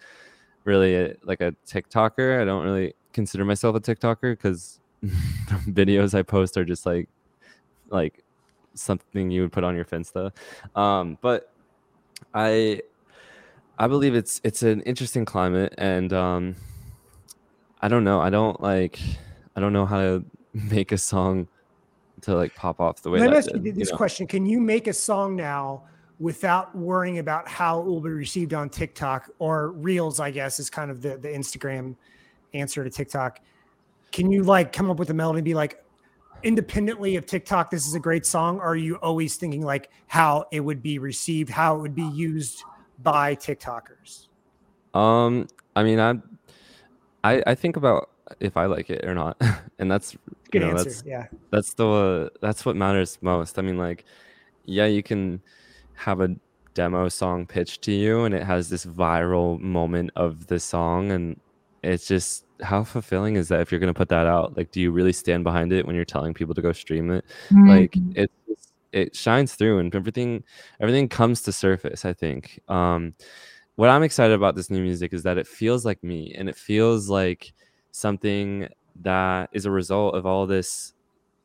really 0.64 0.96
a, 0.96 1.16
like 1.24 1.42
a 1.42 1.56
TikToker. 1.68 2.42
I 2.42 2.46
don't 2.46 2.64
really 2.64 2.94
consider 3.14 3.46
myself 3.46 3.76
a 3.76 3.80
TikToker 3.80 4.34
because 4.34 4.80
videos 5.04 6.14
I 6.14 6.22
post 6.22 6.58
are 6.58 6.66
just 6.66 6.86
like 6.86 7.08
like 7.90 8.24
something 8.74 9.32
you 9.32 9.42
would 9.42 9.52
put 9.52 9.64
on 9.64 9.76
your 9.76 9.86
Finsta. 9.86 10.32
Um 10.76 11.18
but 11.22 11.52
I 12.34 12.82
I 13.78 13.88
believe 13.88 14.16
it's 14.16 14.40
it's 14.44 14.64
an 14.64 14.82
interesting 14.82 15.26
climate, 15.26 15.74
and 15.78 16.14
um, 16.14 16.56
I 17.82 17.88
don't 17.88 18.04
know. 18.04 18.22
I 18.22 18.30
don't 18.30 18.60
like. 18.62 19.00
I 19.56 19.60
don't 19.60 19.74
know 19.74 19.86
how 19.86 20.00
to 20.00 20.26
make 20.54 20.92
a 20.92 20.98
song 20.98 21.48
to 22.22 22.36
like 22.36 22.56
pop 22.56 22.80
off 22.80 23.02
the 23.02 23.10
way. 23.10 23.20
Let 23.20 23.32
me 23.32 23.38
ask 23.38 23.52
you 23.54 23.60
this 23.60 23.88
you 23.88 23.92
know? 23.92 23.98
question: 23.98 24.28
Can 24.28 24.46
you 24.46 24.60
make 24.60 24.88
a 24.88 24.94
song 24.94 25.36
now 25.36 25.84
without 26.20 26.76
worrying 26.76 27.20
about 27.20 27.48
how 27.48 27.82
it 27.82 27.86
will 27.86 28.00
be 28.00 28.10
received 28.10 28.54
on 28.54 28.70
TikTok 28.70 29.30
or 29.40 29.72
Reels? 29.72 30.20
I 30.20 30.32
guess 30.32 30.60
is 30.60 30.70
kind 30.70 30.90
of 30.90 31.02
the 31.02 31.18
the 31.18 31.30
Instagram 31.30 31.96
answer 32.54 32.84
to 32.84 32.90
TikTok. 32.90 33.42
Can 34.12 34.32
you 34.32 34.44
like 34.44 34.72
come 34.72 34.90
up 34.90 34.98
with 34.98 35.10
a 35.10 35.14
melody 35.14 35.40
and 35.40 35.46
be 35.46 35.54
like, 35.54 35.84
independently 36.44 37.18
of 37.18 37.26
TikTok, 37.26 37.70
this 37.70 37.86
is 37.86 37.96
a 37.96 38.00
great 38.00 38.26
song? 38.26 38.60
Are 38.62 38.78
you 38.78 38.96
always 38.96 39.36
thinking 39.36 39.62
like 39.62 39.90
how 40.08 40.46
it 40.54 40.62
would 40.62 40.82
be 40.82 41.00
received, 41.00 41.50
how 41.50 41.76
it 41.76 41.82
would 41.82 41.96
be 41.96 42.06
used? 42.06 42.64
By 43.02 43.36
TikTokers? 43.36 44.28
Um, 44.94 45.48
I 45.76 45.84
mean, 45.84 46.00
I, 46.00 46.14
I, 47.24 47.44
I 47.48 47.56
think 47.56 47.78
about 47.78 48.10
if 48.40 48.58
I 48.58 48.66
like 48.66 48.90
it 48.90 49.06
or 49.06 49.14
not, 49.14 49.42
and 49.80 49.90
that's 49.92 50.16
good 50.52 50.62
you 50.62 50.68
know, 50.68 50.72
answer. 50.72 50.86
That's, 50.86 51.04
yeah, 51.06 51.28
that's 51.52 51.74
the 51.74 52.32
that's 52.42 52.66
what 52.66 52.76
matters 52.76 53.18
most. 53.22 53.60
I 53.60 53.62
mean, 53.62 53.78
like, 53.78 54.06
yeah, 54.66 54.86
you 54.86 55.04
can 55.04 55.42
have 55.96 56.22
a 56.22 56.36
demo 56.74 57.10
song 57.10 57.46
pitched 57.46 57.82
to 57.84 57.92
you, 57.92 58.24
and 58.24 58.34
it 58.34 58.44
has 58.44 58.70
this 58.70 58.86
viral 58.86 59.60
moment 59.60 60.12
of 60.16 60.48
the 60.48 60.60
song, 60.60 61.12
and 61.12 61.40
it's 61.84 62.08
just 62.08 62.46
how 62.62 62.84
fulfilling 62.84 63.36
is 63.36 63.50
that 63.50 63.62
if 63.62 63.72
you're 63.72 63.80
going 63.80 63.94
to 63.94 63.98
put 63.98 64.10
that 64.10 64.28
out? 64.28 64.56
Like, 64.56 64.72
do 64.72 64.80
you 64.80 64.92
really 64.92 65.14
stand 65.14 65.44
behind 65.44 65.74
it 65.74 65.86
when 65.86 65.96
you're 65.96 66.06
telling 66.06 66.34
people 66.34 66.56
to 66.56 66.62
go 66.62 66.72
stream 66.72 67.12
it? 67.12 67.26
Mm-hmm. 67.50 67.70
Like, 67.70 67.98
it's 68.16 68.34
it 68.96 69.16
shines 69.16 69.54
through 69.56 69.80
and 69.80 69.94
everything 69.94 70.44
everything 70.80 71.08
comes 71.10 71.42
to 71.44 71.52
surface 71.52 72.06
i 72.06 72.14
think. 72.14 72.60
Um 72.68 73.14
what 73.76 73.90
i'm 73.90 74.04
excited 74.04 74.34
about 74.34 74.56
this 74.56 74.70
new 74.70 74.82
music 74.82 75.14
is 75.14 75.24
that 75.24 75.38
it 75.38 75.46
feels 75.46 75.86
like 75.86 76.02
me 76.04 76.34
and 76.38 76.48
it 76.48 76.56
feels 76.56 77.10
like 77.10 77.54
something 77.92 78.68
that 79.02 79.50
is 79.52 79.66
a 79.66 79.72
result 79.72 80.16
of 80.16 80.26
all 80.26 80.48
this 80.48 80.94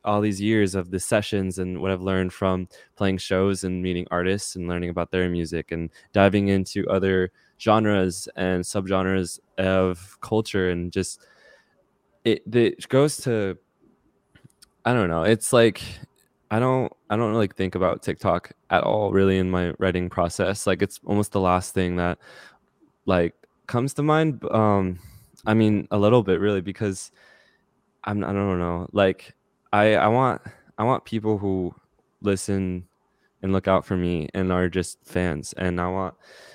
all 0.05 0.21
these 0.21 0.41
years 0.41 0.75
of 0.75 0.91
the 0.91 1.01
sessions 1.01 1.59
and 1.59 1.81
what 1.83 1.91
i've 1.91 2.03
learned 2.03 2.33
from 2.33 2.69
playing 2.97 3.19
shows 3.19 3.65
and 3.65 3.83
meeting 3.83 4.07
artists 4.11 4.55
and 4.57 4.69
learning 4.69 4.91
about 4.91 5.11
their 5.11 5.29
music 5.29 5.73
and 5.73 5.91
diving 6.13 6.49
into 6.49 6.89
other 6.89 7.33
genres 7.61 8.29
and 8.37 8.63
subgenres 8.63 9.41
of 9.59 10.17
culture 10.21 10.71
and 10.71 10.93
just 10.93 11.27
it, 12.25 12.43
it 12.53 12.89
goes 12.89 13.17
to 13.17 13.59
i 14.85 14.95
don't 14.95 15.09
know 15.09 15.25
it's 15.25 15.53
like 15.53 15.83
I 16.51 16.59
don't 16.59 16.93
I 17.09 17.17
don't 17.17 17.35
like 17.35 17.55
think 17.55 17.75
about 17.75 18.03
TikTok 18.03 18.53
at 18.71 18.83
all 18.83 19.13
really 19.13 19.39
in 19.39 19.51
my 19.51 19.73
writing 19.79 20.11
process. 20.11 20.67
Like 20.67 20.83
it's 20.83 21.01
almost 21.05 21.33
the 21.33 21.41
last 21.41 21.75
thing 21.75 21.97
that 21.97 22.19
like 23.07 23.35
comes 23.67 23.95
to 23.95 24.03
mind. 24.03 24.45
Um 24.51 24.99
I 25.47 25.55
mean 25.55 25.87
a 25.91 25.99
little 25.99 26.23
bit 26.23 26.41
really 26.41 26.61
because 26.61 27.13
I'm 28.05 28.25
I 28.25 28.33
don't 28.33 28.59
know. 28.59 28.89
Like 28.93 29.35
I 29.73 29.95
I 29.95 30.09
want 30.09 30.43
I 30.77 30.85
want 30.85 31.05
people 31.05 31.39
who 31.39 31.75
listen 32.21 32.87
and 33.43 33.53
look 33.53 33.69
out 33.69 33.87
for 33.87 33.97
me 33.97 34.29
and 34.35 34.53
are 34.53 34.69
just 34.69 34.99
fans 35.05 35.55
and 35.57 35.81
I 35.81 35.89
want 35.89 36.15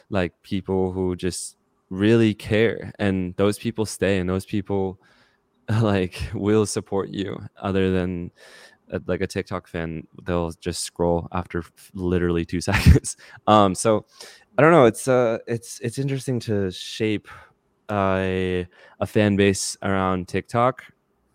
like 0.10 0.34
people 0.44 0.92
who 0.92 1.16
just 1.16 1.56
really 1.90 2.34
care 2.34 2.92
and 3.00 3.36
those 3.38 3.58
people 3.58 3.86
stay 3.86 4.20
and 4.20 4.30
those 4.30 4.46
people 4.46 5.00
like 5.82 6.22
will 6.34 6.66
support 6.66 7.10
you 7.10 7.42
other 7.58 7.92
than 7.92 8.32
like 9.08 9.22
a 9.22 9.28
TikTok 9.28 9.68
fan, 9.68 10.08
they'll 10.24 10.52
just 10.52 10.84
scroll 10.84 11.28
after 11.32 11.64
literally 11.94 12.46
two 12.46 12.62
seconds. 12.72 13.18
Um, 13.48 13.76
so 13.76 14.06
I 14.58 14.62
don't 14.62 14.72
know. 14.72 14.86
It's 14.86 15.08
uh, 15.08 15.40
it's 15.48 15.80
it's 15.82 16.00
interesting 16.00 16.40
to 16.42 16.72
shape 16.72 17.28
uh, 17.90 18.18
a 18.20 18.68
a 19.00 19.06
fan 19.06 19.36
base 19.36 19.78
around 19.82 20.28
TikTok. 20.28 20.84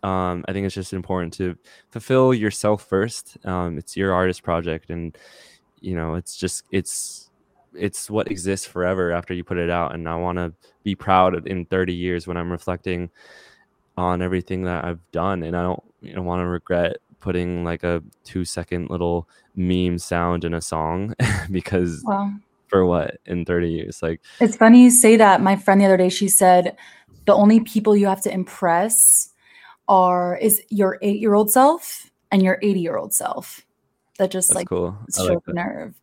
Um, 0.03 0.43
I 0.47 0.53
think 0.53 0.65
it's 0.65 0.75
just 0.75 0.93
important 0.93 1.33
to 1.33 1.55
fulfill 1.89 2.33
yourself 2.33 2.87
first. 2.87 3.37
Um, 3.45 3.77
it's 3.77 3.95
your 3.95 4.13
artist 4.13 4.41
project, 4.43 4.89
and 4.89 5.15
you 5.79 5.95
know, 5.95 6.15
it's 6.15 6.35
just 6.35 6.63
it's 6.71 7.29
it's 7.73 8.09
what 8.09 8.29
exists 8.29 8.65
forever 8.65 9.11
after 9.11 9.33
you 9.33 9.43
put 9.43 9.57
it 9.57 9.69
out. 9.69 9.93
And 9.93 10.09
I 10.09 10.15
want 10.15 10.37
to 10.37 10.53
be 10.83 10.95
proud 10.95 11.47
in 11.47 11.65
30 11.65 11.93
years 11.93 12.27
when 12.27 12.37
I'm 12.37 12.51
reflecting 12.51 13.09
on 13.97 14.21
everything 14.21 14.63
that 14.63 14.83
I've 14.83 14.99
done, 15.11 15.43
and 15.43 15.55
I 15.55 15.61
don't 15.61 15.83
you 16.01 16.15
know 16.15 16.23
want 16.23 16.41
to 16.41 16.47
regret 16.47 16.97
putting 17.21 17.63
like 17.63 17.83
a 17.83 18.03
two 18.23 18.43
second 18.43 18.89
little 18.89 19.27
meme 19.55 19.97
sound 19.97 20.43
in 20.43 20.53
a 20.53 20.61
song 20.61 21.13
because 21.51 22.01
wow. 22.05 22.31
for 22.67 22.85
what 22.85 23.17
in 23.25 23.45
30 23.45 23.69
years 23.69 24.01
like 24.01 24.21
it's 24.39 24.57
funny 24.57 24.83
you 24.83 24.89
say 24.89 25.15
that 25.15 25.41
my 25.41 25.55
friend 25.55 25.79
the 25.79 25.85
other 25.85 25.97
day 25.97 26.09
she 26.09 26.27
said 26.27 26.75
the 27.25 27.33
only 27.33 27.59
people 27.61 27.95
you 27.95 28.07
have 28.07 28.21
to 28.21 28.33
impress 28.33 29.29
are 29.87 30.37
is 30.37 30.61
your 30.69 30.97
eight 31.01 31.19
year 31.19 31.33
old 31.33 31.51
self 31.51 32.09
and 32.31 32.41
your 32.41 32.57
80 32.61 32.79
year 32.79 32.97
old 32.97 33.13
self 33.13 33.61
that 34.17 34.31
just 34.31 34.49
That's 34.49 34.55
like 34.55 34.67
cool 34.67 34.97
struck 35.09 35.43
like 35.47 35.55
nerve 35.55 35.95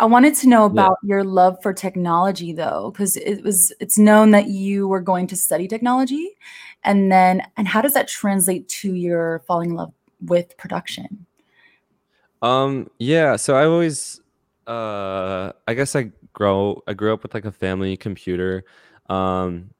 I 0.00 0.06
wanted 0.06 0.34
to 0.36 0.48
know 0.48 0.64
about 0.64 0.98
yeah. 1.02 1.08
your 1.08 1.24
love 1.24 1.58
for 1.62 1.72
technology 1.72 2.52
though, 2.52 2.90
because 2.92 3.16
it 3.16 3.42
was 3.42 3.72
it's 3.80 3.98
known 3.98 4.30
that 4.30 4.48
you 4.48 4.88
were 4.88 5.00
going 5.00 5.26
to 5.28 5.36
study 5.36 5.68
technology. 5.68 6.30
And 6.84 7.10
then 7.10 7.42
and 7.56 7.66
how 7.68 7.82
does 7.82 7.94
that 7.94 8.08
translate 8.08 8.68
to 8.68 8.94
your 8.94 9.40
falling 9.46 9.70
in 9.70 9.76
love 9.76 9.92
with 10.20 10.56
production? 10.56 11.26
Um, 12.42 12.90
yeah, 12.98 13.36
so 13.36 13.56
I 13.56 13.64
always 13.64 14.20
uh 14.66 15.52
I 15.68 15.74
guess 15.74 15.94
I 15.94 16.10
grow 16.32 16.82
I 16.86 16.94
grew 16.94 17.12
up 17.12 17.22
with 17.22 17.34
like 17.34 17.44
a 17.44 17.52
family 17.52 17.96
computer. 17.96 18.64
Um 19.08 19.70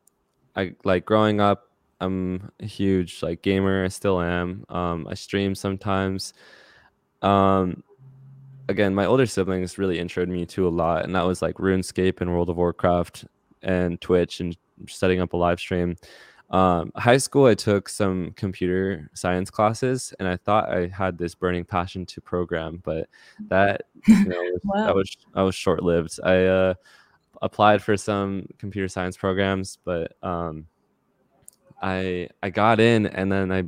I 0.54 0.74
like 0.84 1.04
growing 1.04 1.40
up 1.40 1.70
I'm 2.00 2.50
a 2.60 2.66
huge 2.66 3.22
like 3.22 3.42
gamer, 3.42 3.84
I 3.84 3.88
still 3.88 4.20
am. 4.20 4.64
Um 4.68 5.06
I 5.08 5.14
stream 5.14 5.54
sometimes. 5.54 6.34
Um 7.22 7.82
again, 8.68 8.94
my 8.94 9.06
older 9.06 9.26
siblings 9.26 9.78
really 9.78 9.98
introed 9.98 10.28
me 10.28 10.46
to 10.46 10.66
a 10.66 10.70
lot, 10.70 11.04
and 11.04 11.14
that 11.14 11.26
was 11.26 11.42
like 11.42 11.56
RuneScape 11.56 12.20
and 12.20 12.32
World 12.32 12.50
of 12.50 12.56
Warcraft 12.56 13.24
and 13.62 14.00
Twitch 14.00 14.40
and 14.40 14.56
setting 14.88 15.20
up 15.20 15.32
a 15.32 15.36
live 15.36 15.60
stream. 15.60 15.96
Um, 16.50 16.92
high 16.94 17.16
school, 17.16 17.46
I 17.46 17.54
took 17.54 17.88
some 17.88 18.32
computer 18.36 19.10
science 19.14 19.50
classes, 19.50 20.14
and 20.18 20.28
I 20.28 20.36
thought 20.36 20.68
I 20.68 20.86
had 20.86 21.18
this 21.18 21.34
burning 21.34 21.64
passion 21.64 22.06
to 22.06 22.20
program, 22.20 22.80
but 22.84 23.08
that 23.48 23.82
you 24.06 24.24
know, 24.26 24.42
wow. 24.64 24.86
that 24.86 24.94
was 24.94 25.16
I 25.34 25.42
was 25.42 25.54
short 25.54 25.82
lived. 25.82 26.20
I 26.22 26.44
uh, 26.44 26.74
applied 27.42 27.82
for 27.82 27.96
some 27.96 28.46
computer 28.58 28.86
science 28.88 29.16
programs, 29.16 29.78
but 29.84 30.12
um, 30.22 30.66
I 31.82 32.28
I 32.42 32.50
got 32.50 32.78
in, 32.78 33.06
and 33.06 33.30
then 33.30 33.50
I 33.50 33.64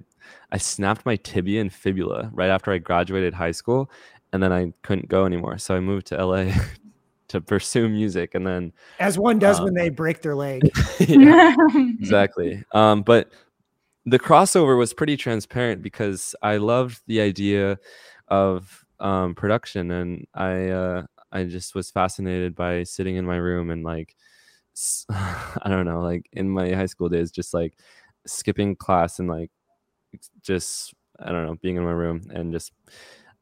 I 0.53 0.59
snapped 0.59 1.05
my 1.05 1.17
tibia 1.17 1.61
and 1.61 1.73
fibula 1.73 2.31
right 2.33 2.51
after 2.51 2.71
I 2.73 2.79
graduated 2.79 3.35
high 3.35 3.53
school, 3.53 3.91
and 4.33 4.41
then 4.41 4.53
I 4.53 4.73
couldn't 4.83 5.09
go 5.09 5.27
anymore. 5.27 5.59
So 5.59 5.75
I 5.75 5.81
moved 5.81 6.07
to 6.09 6.25
LA 6.25 6.53
to 7.29 7.41
pursue 7.41 7.89
music, 7.89 8.35
and 8.35 8.47
then 8.47 8.73
as 8.99 9.19
one 9.19 9.39
does 9.39 9.59
um, 9.59 9.67
when 9.67 9.75
they 9.75 9.91
break 9.91 10.23
their 10.23 10.35
leg. 10.35 10.63
yeah, 10.99 11.55
exactly. 11.99 12.65
Um, 12.73 13.03
but 13.03 13.33
the 14.07 14.19
crossover 14.19 14.79
was 14.79 14.95
pretty 14.95 15.17
transparent 15.17 15.83
because 15.83 16.35
I 16.43 16.57
loved 16.57 17.03
the 17.07 17.21
idea 17.21 17.79
of 18.29 18.85
um, 19.01 19.35
production, 19.35 19.91
and 19.91 20.27
I 20.35 20.69
uh, 20.69 21.03
I 21.33 21.45
just 21.45 21.75
was 21.75 21.91
fascinated 21.91 22.55
by 22.55 22.83
sitting 22.83 23.17
in 23.17 23.25
my 23.25 23.37
room 23.37 23.71
and 23.71 23.85
like 23.85 24.17
I 25.11 25.67
don't 25.67 25.87
know, 25.87 26.01
like 26.01 26.29
in 26.33 26.49
my 26.49 26.73
high 26.73 26.87
school 26.87 27.09
days, 27.09 27.31
just 27.31 27.53
like 27.53 27.75
skipping 28.27 28.77
class 28.77 29.19
and 29.19 29.29
like 29.29 29.51
just 30.43 30.95
I 31.21 31.33
don't 31.33 31.47
know, 31.47 31.57
being 31.61 31.77
in 31.77 31.85
my 31.85 31.91
room 31.91 32.23
and 32.33 32.53
just 32.53 32.73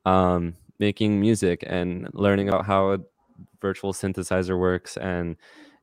um, 0.05 0.55
making 0.79 1.21
music 1.21 1.65
and 1.67 2.09
learning 2.13 2.49
about 2.49 2.65
how 2.65 2.93
a 2.93 2.99
virtual 3.67 3.93
synthesizer 3.93 4.59
works 4.59 4.97
and 4.97 5.37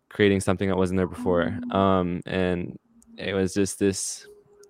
creating 0.10 0.40
something 0.40 0.70
that 0.70 0.78
wasn't 0.78 0.98
there 0.98 1.08
before. 1.08 1.46
Mm. 1.46 1.76
Um, 1.76 2.22
and 2.26 2.80
it 3.18 3.34
was 3.34 3.54
just 3.54 3.80
this 3.80 4.28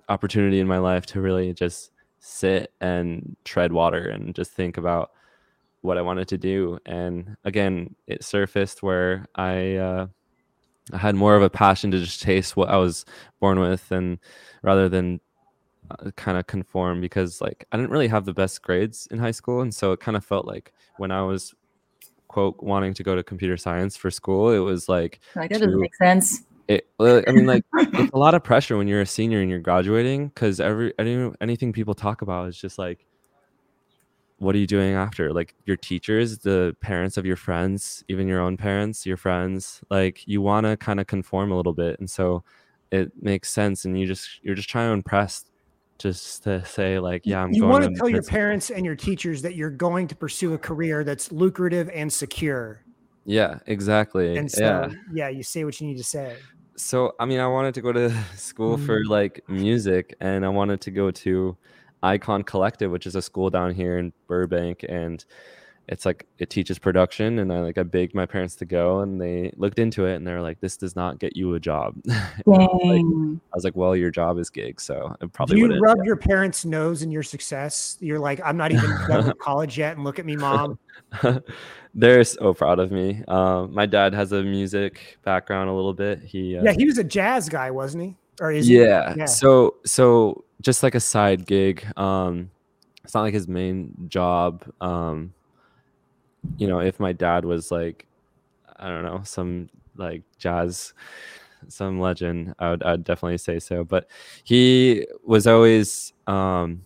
opportunity 0.10 0.60
in 0.60 0.68
my 0.68 0.80
life 0.80 1.06
to 1.08 1.22
really 1.22 1.54
just 1.54 1.92
sit 2.20 2.72
and 2.82 3.36
tread 3.44 3.72
water 3.72 4.08
and 4.10 4.34
just 4.34 4.52
think 4.52 4.78
about 4.78 5.12
what 5.82 5.98
I 5.98 6.02
wanted 6.02 6.28
to 6.30 6.38
do. 6.38 6.80
And 6.86 7.36
again, 7.44 7.96
it 8.08 8.24
surfaced 8.24 8.82
where 8.82 9.28
I 9.36 9.76
uh, 9.76 10.08
I 10.92 10.98
had 10.98 11.16
more 11.16 11.36
of 11.36 11.44
a 11.44 11.50
passion 11.50 11.92
to 11.92 12.00
just 12.00 12.22
chase 12.22 12.56
what 12.56 12.70
I 12.70 12.78
was 12.78 13.06
born 13.40 13.60
with, 13.60 13.92
and 13.92 14.18
rather 14.64 14.90
than 14.90 15.20
uh, 15.92 16.12
kind 16.16 16.38
of 16.38 16.48
conform 16.48 17.02
because 17.02 17.42
like 17.42 17.66
I 17.72 17.78
didn't 17.78 17.92
really 17.92 18.08
have 18.08 18.26
the 18.26 18.34
best 18.34 18.62
grades 18.62 19.08
in 19.12 19.20
high 19.20 19.32
school, 19.40 19.62
and 19.62 19.74
so 19.74 19.92
it 19.92 20.00
kind 20.00 20.18
of 20.18 20.26
felt 20.26 20.46
like 20.48 20.74
when 20.98 21.12
I 21.12 21.22
was 21.22 21.54
quote 22.34 22.62
wanting 22.62 22.96
to 22.96 23.04
go 23.04 23.16
to 23.16 23.24
computer 23.24 23.56
science 23.58 23.96
for 23.96 24.10
school, 24.10 24.50
it 24.50 24.60
was 24.60 24.90
like 24.90 25.20
like 25.36 25.52
that 25.52 25.62
doesn't 25.62 25.80
make 25.80 25.96
sense. 25.96 26.44
It, 26.68 26.88
I 27.00 27.32
mean, 27.32 27.46
like 27.46 27.64
it's 27.76 28.12
a 28.14 28.18
lot 28.18 28.34
of 28.34 28.44
pressure 28.44 28.76
when 28.78 28.88
you're 28.88 29.02
a 29.02 29.06
senior 29.06 29.42
and 29.42 29.50
you're 29.50 29.60
graduating 29.60 30.30
because 30.30 30.60
every 30.60 30.94
any, 30.98 31.32
anything 31.40 31.74
people 31.74 31.94
talk 31.94 32.22
about 32.22 32.50
is 32.50 32.58
just 32.58 32.80
like 32.80 33.06
what 34.40 34.56
are 34.56 34.58
you 34.58 34.68
doing 34.68 34.94
after 34.94 35.32
like 35.32 35.54
your 35.66 35.78
teachers 35.78 36.40
the 36.40 36.76
parents 36.82 37.16
of 37.18 37.26
your 37.26 37.36
friends 37.36 38.04
even 38.10 38.28
your 38.28 38.42
own 38.42 38.58
parents 38.58 39.06
your 39.06 39.16
friends 39.16 39.82
like 39.90 40.28
you 40.28 40.42
want 40.42 40.66
to 40.66 40.76
kind 40.76 41.00
of 41.00 41.08
conform 41.08 41.52
a 41.52 41.56
little 41.56 41.72
bit 41.72 41.98
and 42.00 42.10
so 42.10 42.44
it 42.92 43.12
makes 43.22 43.50
sense 43.50 43.86
and 43.86 43.98
you 43.98 44.06
just 44.06 44.44
you're 44.44 44.56
just 44.56 44.70
trying 44.70 44.90
to 44.90 44.94
impress 44.94 45.46
just 46.00 46.44
to 46.44 46.64
say 46.66 47.00
like 47.00 47.22
yeah 47.26 47.42
i'm 47.42 47.54
you 47.54 47.66
want 47.66 47.84
to 47.84 47.94
tell 47.94 48.10
your 48.10 48.24
parents 48.24 48.70
and 48.70 48.86
your 48.86 48.96
teachers 48.96 49.42
that 49.42 49.56
you're 49.56 49.70
going 49.70 50.08
to 50.08 50.16
pursue 50.16 50.54
a 50.54 50.58
career 50.58 51.04
that's 51.04 51.32
lucrative 51.32 51.90
and 51.94 52.12
secure. 52.12 52.84
Yeah 53.26 53.60
exactly 53.68 54.38
and 54.38 54.52
so 54.52 54.64
yeah, 54.64 54.90
yeah 55.14 55.30
you 55.30 55.44
say 55.44 55.64
what 55.64 55.80
you 55.80 55.88
need 55.88 55.98
to 55.98 56.04
say. 56.04 56.36
So 56.76 57.14
i 57.20 57.26
mean 57.26 57.40
i 57.40 57.48
wanted 57.48 57.74
to 57.76 57.82
go 57.82 57.92
to 57.92 58.10
school 58.36 58.76
mm-hmm. 58.76 58.86
for 58.86 59.06
like 59.06 59.42
music 59.48 60.16
and 60.20 60.46
i 60.46 60.50
wanted 60.50 60.82
to 60.82 60.92
go 60.92 61.12
to 61.12 61.56
Icon 62.04 62.44
Collective, 62.44 62.92
which 62.92 63.08
is 63.08 63.16
a 63.16 63.22
school 63.22 63.50
down 63.50 63.74
here 63.74 63.98
in 63.98 64.12
Burbank, 64.28 64.86
and 64.88 65.24
it's 65.88 66.06
like 66.06 66.26
it 66.40 66.50
teaches 66.50 66.80
production. 66.80 67.40
And 67.40 67.52
I 67.52 67.60
like 67.60 67.78
I 67.78 67.84
begged 67.84 68.16
my 68.16 68.26
parents 68.26 68.56
to 68.58 68.66
go, 68.66 69.02
and 69.02 69.20
they 69.20 69.52
looked 69.58 69.80
into 69.80 70.06
it, 70.06 70.16
and 70.16 70.26
they're 70.26 70.42
like, 70.42 70.60
"This 70.60 70.78
does 70.78 70.96
not 70.96 71.20
get 71.20 71.36
you 71.36 71.56
a 71.56 71.60
job." 71.60 71.96
I, 72.10 72.32
was 72.46 72.58
like, 72.84 73.06
I, 73.06 73.56
was 73.56 73.64
like, 73.64 73.76
"Well, 73.76 73.96
your 73.96 74.12
job 74.12 74.38
is 74.40 74.50
gig, 74.50 74.80
so 74.80 75.16
it 75.22 75.32
probably." 75.34 75.56
Do 75.56 75.74
you 75.74 75.80
rub 75.80 75.98
yeah. 75.98 76.04
your 76.06 76.16
parents' 76.16 76.66
nose 76.66 77.02
in 77.02 77.12
your 77.12 77.24
success? 77.24 77.98
You're 78.00 78.20
like, 78.20 78.40
"I'm 78.44 78.58
not 78.58 78.72
even 78.72 78.90
done 79.08 79.28
with 79.28 79.38
college 79.40 79.78
yet," 79.78 79.96
and 79.96 80.04
look 80.04 80.20
at 80.20 80.26
me, 80.26 80.36
mom. 80.36 80.80
They're 81.96 82.24
so 82.24 82.54
proud 82.54 82.80
of 82.80 82.92
me. 82.92 83.24
Um, 83.28 83.74
my 83.74 83.86
dad 83.86 84.14
has 84.14 84.32
a 84.32 84.42
music 84.42 85.20
background 85.24 85.70
a 85.70 85.74
little 85.74 85.94
bit. 85.94 86.22
He 86.24 86.58
uh, 86.58 86.64
yeah, 86.64 86.74
he 86.74 86.86
was 86.86 86.98
a 86.98 87.04
jazz 87.04 87.50
guy, 87.50 87.72
wasn't 87.72 88.04
he? 88.04 88.16
Or 88.42 88.52
is 88.52 88.68
yeah. 88.68 89.14
yeah. 89.16 89.26
So 89.26 89.76
so 89.86 90.44
just 90.62 90.82
like 90.82 90.96
a 90.96 91.00
side 91.00 91.46
gig. 91.46 91.86
Um, 91.98 92.50
it's 93.04 93.14
not 93.14 93.22
like 93.22 93.34
his 93.34 93.48
main 93.48 93.94
job. 94.08 94.64
Um, 94.82 95.34
you 96.58 96.68
know, 96.68 96.80
if 96.80 97.00
my 97.00 97.14
dad 97.14 97.46
was 97.46 97.72
like, 97.72 98.06
I 98.78 98.90
don't 98.90 99.04
know, 99.04 99.22
some 99.24 99.70
like 99.96 100.24
jazz, 100.38 100.94
some 101.68 102.00
legend, 102.00 102.54
I 102.60 102.72
would, 102.72 102.84
I'd 102.84 103.04
definitely 103.04 103.38
say 103.38 103.60
so. 103.60 103.84
But 103.84 104.08
he 104.44 105.08
was 105.24 105.48
always 105.48 106.14
um, 106.28 106.86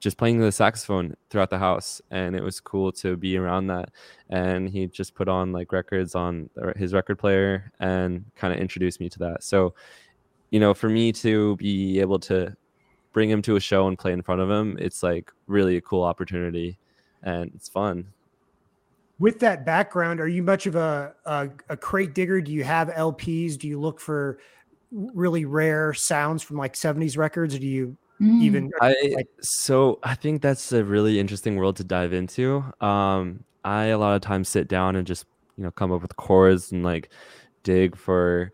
just 0.00 0.16
playing 0.16 0.38
the 0.38 0.52
saxophone 0.52 1.16
throughout 1.30 1.50
the 1.50 1.58
house, 1.58 2.00
and 2.10 2.36
it 2.36 2.42
was 2.42 2.60
cool 2.60 2.92
to 2.92 3.16
be 3.16 3.36
around 3.36 3.66
that. 3.68 3.90
And 4.30 4.68
he 4.68 4.86
just 4.86 5.14
put 5.14 5.28
on 5.28 5.52
like 5.52 5.72
records 5.72 6.14
on 6.14 6.50
his 6.76 6.92
record 6.92 7.18
player 7.18 7.72
and 7.80 8.24
kind 8.36 8.52
of 8.52 8.60
introduced 8.60 9.00
me 9.00 9.08
to 9.10 9.18
that. 9.20 9.42
So, 9.42 9.74
you 10.50 10.60
know, 10.60 10.74
for 10.74 10.88
me 10.88 11.12
to 11.12 11.56
be 11.56 12.00
able 12.00 12.18
to 12.20 12.56
bring 13.12 13.30
him 13.30 13.42
to 13.42 13.56
a 13.56 13.60
show 13.60 13.88
and 13.88 13.98
play 13.98 14.12
in 14.12 14.22
front 14.22 14.40
of 14.40 14.50
him, 14.50 14.76
it's 14.78 15.02
like 15.02 15.32
really 15.46 15.76
a 15.76 15.80
cool 15.80 16.04
opportunity 16.04 16.78
and 17.22 17.50
it's 17.54 17.68
fun. 17.68 18.06
With 19.18 19.40
that 19.40 19.66
background, 19.66 20.20
are 20.20 20.28
you 20.28 20.42
much 20.42 20.66
of 20.66 20.76
a, 20.76 21.14
a, 21.24 21.48
a 21.70 21.76
crate 21.76 22.14
digger? 22.14 22.40
Do 22.40 22.52
you 22.52 22.62
have 22.64 22.88
LPs? 22.88 23.58
Do 23.58 23.66
you 23.66 23.80
look 23.80 24.00
for 24.00 24.38
really 24.92 25.44
rare 25.44 25.92
sounds 25.92 26.42
from 26.42 26.56
like 26.56 26.74
70s 26.74 27.16
records? 27.16 27.54
Or 27.54 27.58
do 27.58 27.66
you 27.66 27.96
mm. 28.20 28.40
even 28.40 28.70
I 28.80 28.94
like- 29.14 29.28
so 29.40 29.98
I 30.02 30.14
think 30.14 30.42
that's 30.42 30.72
a 30.72 30.84
really 30.84 31.18
interesting 31.18 31.56
world 31.56 31.76
to 31.76 31.84
dive 31.84 32.12
into. 32.12 32.64
Um 32.80 33.44
I 33.64 33.86
a 33.86 33.98
lot 33.98 34.14
of 34.14 34.22
times 34.22 34.48
sit 34.48 34.68
down 34.68 34.96
and 34.96 35.06
just, 35.06 35.26
you 35.56 35.64
know, 35.64 35.72
come 35.72 35.92
up 35.92 36.00
with 36.00 36.16
chords 36.16 36.70
and 36.70 36.84
like 36.84 37.10
dig 37.64 37.96
for 37.96 38.52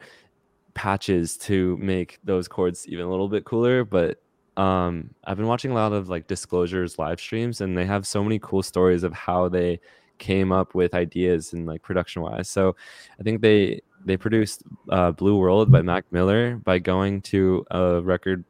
patches 0.73 1.37
to 1.37 1.76
make 1.76 2.18
those 2.25 2.49
chords 2.49 2.88
even 2.88 3.04
a 3.04 3.11
little 3.11 3.28
bit 3.28 3.44
cooler, 3.44 3.85
but 3.85 4.21
um 4.56 5.11
i've 5.25 5.37
been 5.37 5.49
watching 5.49 5.73
a 5.73 5.75
lot 5.75 5.92
of 5.92 6.09
like 6.09 6.28
disclosures 6.28 6.97
live 6.97 7.18
streams 7.18 7.61
and 7.61 7.76
they 7.76 7.85
have 7.85 8.06
so 8.06 8.23
many 8.23 8.38
cool 8.38 8.62
stories 8.62 9.02
of 9.02 9.12
how 9.12 9.49
they 9.49 9.80
came 10.18 10.52
up 10.52 10.75
with 10.75 10.94
ideas 10.94 11.52
and 11.52 11.66
like 11.66 11.83
production 11.83 12.23
wise. 12.23 12.49
So 12.49 12.76
i 13.18 13.23
think 13.23 13.40
they 13.40 13.80
they 14.04 14.16
produced 14.16 14.62
uh, 14.90 15.11
blue 15.12 15.37
world 15.37 15.71
by 15.71 15.83
mac 15.83 16.04
miller 16.11 16.56
by 16.56 16.78
going 16.78 17.21
to 17.23 17.64
a 17.71 18.00
record 18.02 18.44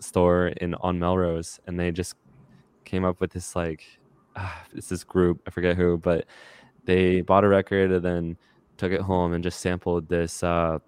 store 0.00 0.48
in 0.48 0.74
on 0.76 0.98
melrose 0.98 1.60
and 1.66 1.78
they 1.78 1.90
just 1.90 2.14
came 2.84 3.04
up 3.04 3.20
with 3.20 3.30
this 3.32 3.56
like 3.56 3.84
uh, 4.34 4.52
it's 4.74 4.88
this 4.88 5.04
group 5.04 5.40
i 5.46 5.50
forget 5.50 5.76
who 5.76 5.96
but 5.96 6.26
they 6.84 7.20
bought 7.20 7.44
a 7.44 7.48
record 7.48 7.90
and 7.90 8.04
then 8.04 8.36
took 8.76 8.92
it 8.92 9.00
home 9.00 9.32
and 9.32 9.42
just 9.42 9.60
sampled 9.60 10.08
this 10.08 10.42
uh 10.42 10.78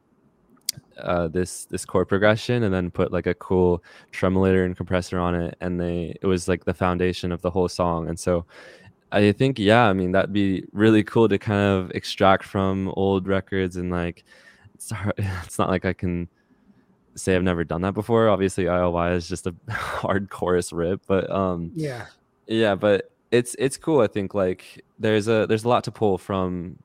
uh, 0.99 1.28
this 1.28 1.64
this 1.66 1.85
chord 1.85 2.08
progression 2.08 2.62
and 2.62 2.75
then 2.75 2.90
put 2.90 3.12
like 3.12 3.26
a 3.26 3.35
cool 3.35 3.82
tremolator 4.12 4.64
and 4.64 4.76
compressor 4.76 5.18
on 5.18 5.35
it. 5.35 5.56
And 5.61 5.80
they 5.80 6.16
it 6.20 6.26
was 6.26 6.49
like 6.49 6.64
the 6.64 6.75
foundation 6.75 7.32
of 7.32 7.42
the 7.42 7.50
whole 7.50 7.68
song. 7.68 8.08
And 8.08 8.18
so 8.18 8.44
i 9.12 9.32
think 9.32 9.58
yeah 9.58 9.84
i 9.84 9.92
mean 9.92 10.12
that'd 10.12 10.32
be 10.32 10.64
really 10.72 11.02
cool 11.02 11.28
to 11.28 11.38
kind 11.38 11.60
of 11.60 11.90
extract 11.92 12.44
from 12.44 12.88
old 12.96 13.26
records 13.26 13.76
and 13.76 13.90
like 13.90 14.24
it's, 14.74 14.90
hard, 14.90 15.14
it's 15.44 15.58
not 15.58 15.68
like 15.68 15.84
i 15.84 15.92
can 15.92 16.28
say 17.14 17.34
i've 17.34 17.42
never 17.42 17.64
done 17.64 17.82
that 17.82 17.94
before 17.94 18.28
obviously 18.28 18.64
ILY 18.64 19.12
is 19.12 19.28
just 19.28 19.46
a 19.46 19.54
hard 19.70 20.30
chorus 20.30 20.72
rip 20.72 21.00
but 21.06 21.28
um 21.30 21.72
yeah 21.74 22.06
yeah 22.46 22.74
but 22.74 23.10
it's 23.30 23.56
it's 23.58 23.76
cool 23.76 24.00
i 24.00 24.06
think 24.06 24.34
like 24.34 24.84
there's 24.98 25.26
a 25.26 25.46
there's 25.48 25.64
a 25.64 25.68
lot 25.68 25.82
to 25.84 25.90
pull 25.90 26.16
from 26.16 26.78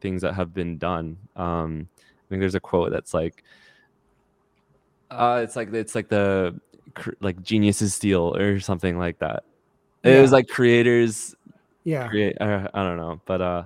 things 0.00 0.22
that 0.22 0.32
have 0.32 0.54
been 0.54 0.78
done 0.78 1.18
um 1.36 1.88
I 2.28 2.30
think 2.30 2.40
there's 2.40 2.54
a 2.54 2.60
quote 2.60 2.90
that's 2.90 3.14
like, 3.14 3.42
uh, 5.10 5.40
it's 5.42 5.56
like 5.56 5.72
it's 5.72 5.94
like 5.94 6.10
the 6.10 6.60
like 7.20 7.42
geniuses 7.42 7.94
steal 7.94 8.36
or 8.36 8.60
something 8.60 8.98
like 8.98 9.18
that. 9.20 9.44
It 10.02 10.12
yeah. 10.12 10.20
was 10.20 10.30
like 10.30 10.46
creators. 10.46 11.34
Yeah. 11.88 12.08
Create. 12.08 12.36
Uh, 12.38 12.68
I 12.74 12.82
don't 12.82 12.98
know, 12.98 13.18
but 13.24 13.40
uh, 13.40 13.64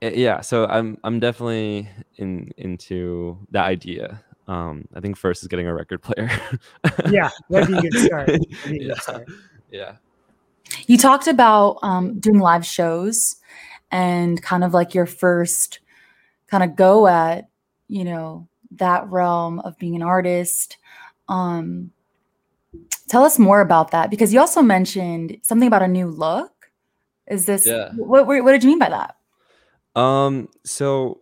yeah. 0.00 0.40
So 0.42 0.66
I'm 0.66 0.96
I'm 1.02 1.18
definitely 1.18 1.88
in 2.18 2.52
into 2.56 3.36
that 3.50 3.64
idea. 3.64 4.22
Um, 4.46 4.86
I 4.94 5.00
think 5.00 5.16
first 5.16 5.42
is 5.42 5.48
getting 5.48 5.66
a 5.66 5.74
record 5.74 6.02
player. 6.02 6.30
yeah, 7.10 7.30
that'd 7.50 7.68
be 7.68 7.78
a 7.78 7.82
good 7.82 7.94
start. 7.94 8.26
Be 8.28 8.34
a 8.34 8.38
yeah. 8.70 8.88
Good 8.94 9.02
start. 9.02 9.28
yeah. 9.72 9.96
You 10.86 10.96
talked 10.98 11.26
about 11.26 11.78
um, 11.82 12.20
doing 12.20 12.38
live 12.38 12.64
shows 12.64 13.36
and 13.90 14.40
kind 14.40 14.62
of 14.62 14.72
like 14.72 14.94
your 14.94 15.06
first 15.06 15.80
kind 16.46 16.62
of 16.62 16.76
go 16.76 17.08
at, 17.08 17.48
you 17.88 18.04
know, 18.04 18.46
that 18.70 19.08
realm 19.08 19.58
of 19.60 19.76
being 19.78 19.96
an 19.96 20.02
artist. 20.02 20.76
Um, 21.28 21.90
tell 23.08 23.24
us 23.24 23.36
more 23.36 23.60
about 23.60 23.90
that 23.90 24.10
because 24.10 24.32
you 24.32 24.38
also 24.38 24.62
mentioned 24.62 25.38
something 25.42 25.66
about 25.66 25.82
a 25.82 25.88
new 25.88 26.06
look. 26.06 26.55
Is 27.28 27.46
this 27.46 27.66
Yeah. 27.66 27.90
what, 27.96 28.26
what, 28.26 28.44
what 28.44 28.52
did 28.52 28.62
you 28.64 28.70
mean 28.70 28.78
by 28.78 28.90
that? 28.90 29.16
Um, 30.00 30.48
so 30.64 31.20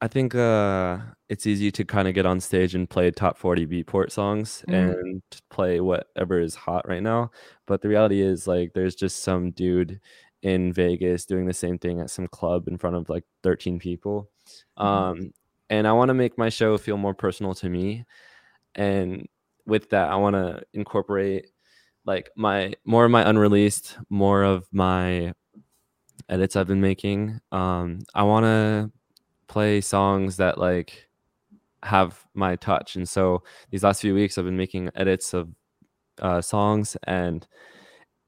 I 0.00 0.08
think 0.08 0.34
uh 0.34 0.98
it's 1.30 1.46
easy 1.46 1.70
to 1.72 1.84
kind 1.84 2.06
of 2.06 2.12
get 2.14 2.26
on 2.26 2.38
stage 2.38 2.74
and 2.74 2.88
play 2.88 3.10
top 3.10 3.38
40 3.38 3.66
beatport 3.66 4.12
songs 4.12 4.62
Mhm. 4.68 4.92
and 5.00 5.22
play 5.50 5.80
whatever 5.80 6.38
is 6.38 6.54
hot 6.54 6.86
right 6.86 7.02
now. 7.02 7.30
But 7.66 7.80
the 7.80 7.88
reality 7.88 8.20
is 8.20 8.46
like 8.46 8.74
there's 8.74 8.94
just 8.94 9.22
some 9.22 9.50
dude 9.52 10.00
in 10.42 10.72
Vegas 10.74 11.24
doing 11.24 11.46
the 11.46 11.54
same 11.54 11.78
thing 11.78 12.00
at 12.00 12.10
some 12.10 12.26
club 12.28 12.68
in 12.68 12.76
front 12.76 12.96
of 12.96 13.08
like 13.08 13.24
13 13.42 13.78
people. 13.78 14.30
Um 14.76 15.32
and 15.70 15.88
I 15.88 15.92
want 15.92 16.10
to 16.10 16.14
make 16.14 16.36
my 16.36 16.50
show 16.50 16.76
feel 16.76 16.98
more 16.98 17.14
personal 17.14 17.54
to 17.54 17.70
me. 17.70 18.04
And 18.74 19.26
with 19.66 19.88
that, 19.90 20.10
I 20.10 20.16
want 20.16 20.34
to 20.36 20.62
incorporate 20.74 21.46
like 22.04 22.30
my 22.36 22.74
more 22.84 23.04
of 23.04 23.10
my 23.10 23.28
unreleased, 23.28 23.98
more 24.10 24.42
of 24.42 24.66
my 24.72 25.32
edits 26.28 26.56
I've 26.56 26.66
been 26.66 26.80
making. 26.80 27.40
Um, 27.52 28.00
I 28.14 28.22
want 28.22 28.44
to 28.44 28.90
play 29.46 29.80
songs 29.80 30.36
that 30.36 30.58
like 30.58 31.08
have 31.82 32.24
my 32.34 32.56
touch, 32.56 32.96
and 32.96 33.08
so 33.08 33.42
these 33.70 33.82
last 33.82 34.00
few 34.00 34.14
weeks 34.14 34.38
I've 34.38 34.44
been 34.44 34.56
making 34.56 34.90
edits 34.94 35.34
of 35.34 35.48
uh, 36.20 36.40
songs, 36.40 36.96
and 37.04 37.46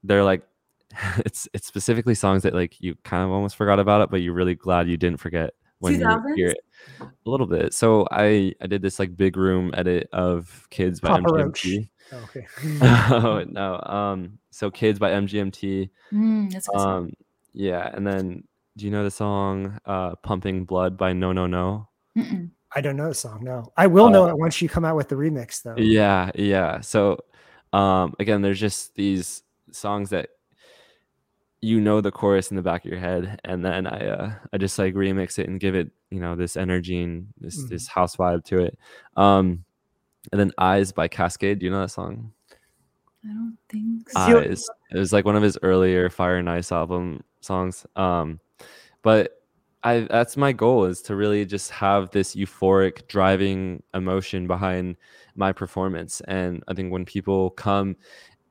they're 0.03 0.23
like 0.23 0.43
it's 1.19 1.47
it's 1.53 1.67
specifically 1.67 2.15
songs 2.15 2.43
that 2.43 2.53
like 2.53 2.79
you 2.81 2.95
kind 3.03 3.23
of 3.23 3.31
almost 3.31 3.55
forgot 3.55 3.79
about 3.79 4.01
it, 4.01 4.09
but 4.09 4.21
you're 4.21 4.33
really 4.33 4.55
glad 4.55 4.87
you 4.87 4.97
didn't 4.97 5.19
forget 5.19 5.51
when 5.79 5.99
you 5.99 6.35
hear 6.35 6.47
it 6.47 6.59
a 6.99 7.29
little 7.29 7.47
bit. 7.47 7.73
So 7.73 8.07
I 8.11 8.53
I 8.61 8.67
did 8.67 8.81
this 8.81 8.99
like 8.99 9.15
big 9.15 9.37
room 9.37 9.71
edit 9.75 10.09
of 10.13 10.67
Kids 10.69 10.99
by 10.99 11.09
Papa 11.09 11.33
Roach. 11.33 11.67
MGMT. 12.11 12.13
Oh, 12.13 12.23
okay. 12.23 12.47
oh 12.81 13.43
no, 13.49 13.81
um, 13.81 14.39
so 14.51 14.69
Kids 14.71 14.99
by 14.99 15.11
MGMT. 15.11 15.89
Mm, 16.13 16.51
that's 16.51 16.67
a 16.67 16.71
good 16.71 16.79
song. 16.79 16.93
Um, 16.97 17.13
yeah, 17.53 17.89
and 17.93 18.05
then 18.05 18.43
do 18.77 18.85
you 18.85 18.91
know 18.91 19.03
the 19.03 19.11
song 19.11 19.77
uh, 19.85 20.15
"Pumping 20.17 20.65
Blood" 20.65 20.97
by 20.97 21.13
No 21.13 21.31
No 21.33 21.47
No? 21.47 21.89
Mm-mm. 22.17 22.51
I 22.75 22.81
don't 22.81 22.97
know 22.97 23.07
the 23.09 23.15
song. 23.15 23.43
No, 23.43 23.71
I 23.77 23.87
will 23.87 24.09
know 24.09 24.25
Uh, 24.25 24.29
it 24.29 24.37
once 24.37 24.61
you 24.61 24.69
come 24.69 24.85
out 24.85 24.95
with 24.95 25.09
the 25.09 25.15
remix, 25.15 25.63
though. 25.63 25.75
Yeah, 25.77 26.31
yeah. 26.35 26.81
So 26.81 27.19
um, 27.73 28.13
again, 28.19 28.41
there's 28.41 28.59
just 28.59 28.95
these 28.95 29.43
songs 29.71 30.09
that 30.11 30.29
you 31.61 31.81
know 31.81 32.01
the 32.01 32.11
chorus 32.11 32.51
in 32.51 32.55
the 32.57 32.61
back 32.61 32.85
of 32.85 32.91
your 32.91 32.99
head, 32.99 33.39
and 33.43 33.65
then 33.65 33.87
I 33.87 34.07
uh, 34.07 34.33
I 34.53 34.57
just 34.57 34.77
like 34.77 34.93
remix 34.93 35.39
it 35.39 35.47
and 35.47 35.59
give 35.59 35.75
it 35.75 35.89
you 36.11 36.19
know 36.19 36.35
this 36.35 36.55
energy 36.55 37.01
and 37.01 37.27
this 37.39 37.63
Mhm. 37.63 37.69
this 37.69 37.87
house 37.87 38.15
vibe 38.15 38.43
to 38.45 38.59
it. 38.59 38.77
Um, 39.15 39.63
and 40.31 40.39
then 40.39 40.51
"Eyes" 40.57 40.91
by 40.91 41.07
Kaskade. 41.07 41.59
Do 41.59 41.65
you 41.65 41.71
know 41.71 41.81
that 41.81 41.89
song? 41.89 42.31
I 43.23 43.29
don't 43.29 43.57
think 43.69 44.09
so. 44.09 44.19
Eyes. 44.19 44.67
It 44.91 44.97
was 44.97 45.13
like 45.13 45.25
one 45.25 45.35
of 45.35 45.43
his 45.43 45.57
earlier 45.61 46.09
Fire 46.09 46.37
and 46.37 46.49
Ice 46.49 46.71
album 46.71 47.23
songs. 47.41 47.85
Um, 47.95 48.39
but 49.01 49.41
I 49.83 50.01
that's 50.01 50.37
my 50.37 50.51
goal 50.51 50.85
is 50.85 51.01
to 51.03 51.15
really 51.15 51.45
just 51.45 51.71
have 51.71 52.11
this 52.11 52.35
euphoric 52.35 53.07
driving 53.07 53.83
emotion 53.93 54.47
behind 54.47 54.97
my 55.35 55.51
performance. 55.51 56.21
And 56.27 56.63
I 56.67 56.73
think 56.73 56.91
when 56.91 57.05
people 57.05 57.51
come, 57.51 57.95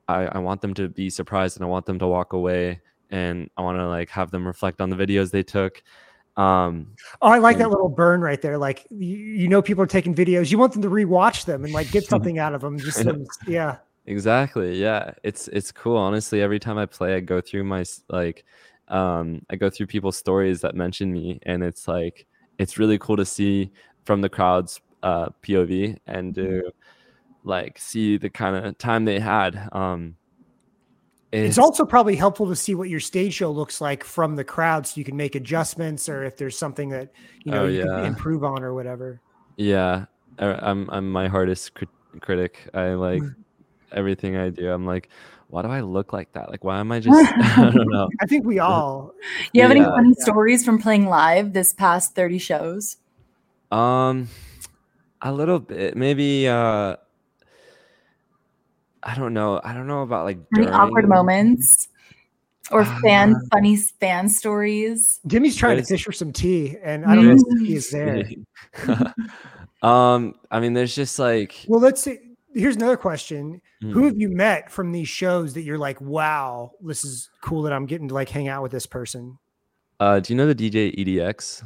I, 0.07 0.25
I 0.27 0.37
want 0.39 0.61
them 0.61 0.73
to 0.75 0.87
be 0.87 1.09
surprised 1.09 1.57
and 1.57 1.65
I 1.65 1.67
want 1.67 1.85
them 1.85 1.99
to 1.99 2.07
walk 2.07 2.33
away 2.33 2.81
and 3.09 3.49
I 3.57 3.61
want 3.61 3.77
to 3.77 3.87
like 3.87 4.09
have 4.09 4.31
them 4.31 4.47
reflect 4.47 4.81
on 4.81 4.89
the 4.89 4.95
videos 4.95 5.31
they 5.31 5.43
took. 5.43 5.83
Um, 6.37 6.87
Oh, 7.21 7.29
I 7.29 7.39
like 7.39 7.57
Yeah. 7.57 7.63
that 7.63 7.69
little 7.71 7.89
burn 7.89 8.21
right 8.21 8.41
there. 8.41 8.57
Like 8.57 8.85
you, 8.89 9.15
you 9.17 9.47
know, 9.47 9.61
people 9.61 9.83
are 9.83 9.87
taking 9.87 10.13
videos. 10.15 10.51
You 10.51 10.57
want 10.57 10.73
them 10.73 10.81
to 10.83 10.89
rewatch 10.89 11.45
them 11.45 11.63
and 11.63 11.73
like 11.73 11.91
get 11.91 12.03
something 12.09 12.39
out 12.39 12.53
of 12.53 12.61
them. 12.61 12.79
Just 12.79 13.01
some, 13.01 13.25
yeah. 13.47 13.77
Exactly. 14.05 14.79
Yeah. 14.79 15.13
It's 15.23 15.47
it's 15.49 15.71
cool. 15.71 15.97
Honestly, 15.97 16.41
every 16.41 16.59
time 16.59 16.77
I 16.77 16.85
play, 16.85 17.15
I 17.15 17.19
go 17.19 17.41
through 17.41 17.63
my 17.65 17.83
like 18.09 18.45
um 18.87 19.41
I 19.49 19.55
go 19.57 19.69
through 19.69 19.87
people's 19.87 20.17
stories 20.17 20.61
that 20.61 20.75
mention 20.75 21.11
me 21.11 21.39
and 21.43 21.61
it's 21.63 21.87
like 21.87 22.25
it's 22.57 22.77
really 22.77 22.97
cool 22.99 23.17
to 23.17 23.25
see 23.25 23.71
from 24.05 24.21
the 24.21 24.29
crowd's 24.29 24.79
uh 25.03 25.29
POV 25.43 25.97
and 26.07 26.33
to 26.35 26.71
like 27.43 27.77
see 27.79 28.17
the 28.17 28.29
kind 28.29 28.55
of 28.65 28.77
time 28.77 29.05
they 29.05 29.19
had. 29.19 29.69
Um 29.71 30.15
It's 31.31 31.57
also 31.57 31.85
probably 31.85 32.15
helpful 32.15 32.47
to 32.47 32.55
see 32.55 32.73
what 32.73 32.89
your 32.89 32.99
stage 33.01 33.33
show 33.33 33.51
looks 33.51 33.81
like 33.81 34.03
from 34.03 34.35
the 34.35 34.43
crowd, 34.45 34.87
so 34.87 34.97
you 34.97 35.03
can 35.03 35.17
make 35.17 35.35
adjustments 35.35 36.07
or 36.07 36.23
if 36.23 36.37
there's 36.37 36.57
something 36.57 36.89
that 36.89 37.11
you 37.43 37.51
know 37.51 37.63
Oh, 37.63 37.67
you 37.67 37.81
can 37.81 38.05
improve 38.05 38.43
on 38.43 38.63
or 38.63 38.73
whatever. 38.73 39.21
yeah, 39.57 40.05
I- 40.39 40.69
I'm 40.69 40.89
I'm 40.89 41.11
my 41.11 41.27
hardest 41.27 41.73
crit- 41.75 41.89
critic. 42.21 42.69
I 42.73 42.93
like 42.93 43.21
Mm. 43.23 43.35
everything 43.91 44.37
I 44.37 44.49
do. 44.49 44.71
I'm 44.71 44.85
like, 44.85 45.09
why 45.49 45.61
do 45.63 45.67
I 45.67 45.81
look 45.81 46.13
like 46.13 46.31
that? 46.33 46.49
Like 46.49 46.63
why 46.63 46.79
am 46.79 46.91
I 46.91 46.99
just 47.01 47.29
I 47.35 47.71
don't 47.71 47.87
know. 47.91 48.09
I 48.21 48.25
think 48.25 48.45
we 48.45 48.59
all. 48.59 49.11
you 49.53 49.61
have 49.61 49.71
any 49.71 49.83
funny 49.83 50.13
Yeah. 50.17 50.23
stories 50.23 50.63
from 50.63 50.81
playing 50.81 51.07
live 51.07 51.51
this 51.53 51.73
past 51.73 52.15
30 52.15 52.37
shows? 52.39 52.97
Um, 53.69 54.29
a 55.21 55.33
little 55.33 55.59
bit, 55.59 55.97
maybe. 55.97 56.47
Uh, 56.47 56.95
I 59.07 59.15
don't 59.15 59.33
know. 59.33 59.59
I 59.63 59.73
don't 59.73 59.87
know 59.87 60.01
about 60.03 60.25
like 60.25 60.37
Any 60.55 60.67
awkward 60.67 61.07
moments? 61.09 61.87
Or 62.69 62.83
fan 62.83 63.33
Uh, 63.33 63.39
funny 63.49 63.77
fan 63.77 64.27
stories? 64.27 65.21
Jimmy's 65.25 65.55
trying 65.55 65.77
There's- 65.77 65.87
to 65.87 65.93
fish 65.93 66.03
for 66.03 66.11
some 66.11 66.33
tea, 66.33 66.75
and 66.83 67.05
I 67.05 67.15
don't 67.15 67.25
know 67.25 67.31
if 67.31 67.37
the 67.37 67.65
tea 67.65 67.75
is 67.75 67.89
there. 67.89 68.27
um, 69.81 70.35
I 70.51 70.59
mean, 70.59 70.73
there's 70.73 70.93
just 70.93 71.17
like, 71.17 71.65
Well, 71.67 71.79
let's 71.79 72.03
see. 72.03 72.17
Here's 72.53 72.75
another 72.75 72.97
question: 72.97 73.61
Who 73.81 73.91
hmm, 73.93 74.03
have 74.05 74.17
you 74.17 74.29
met 74.29 74.69
from 74.71 74.91
these 74.91 75.07
shows 75.07 75.53
that 75.53 75.61
you're 75.61 75.77
like, 75.77 76.01
wow, 76.01 76.71
this 76.81 77.05
is 77.05 77.29
cool 77.41 77.61
that 77.63 77.71
I'm 77.73 77.85
getting 77.85 78.09
to 78.09 78.13
like 78.13 78.29
hang 78.29 78.47
out 78.49 78.63
with 78.63 78.71
this 78.73 78.85
person? 78.85 79.37
uh, 80.01 80.19
do 80.19 80.33
you 80.33 80.37
know 80.37 80.51
the 80.51 80.55
DJ 80.55 80.93
EDX? 80.97 81.63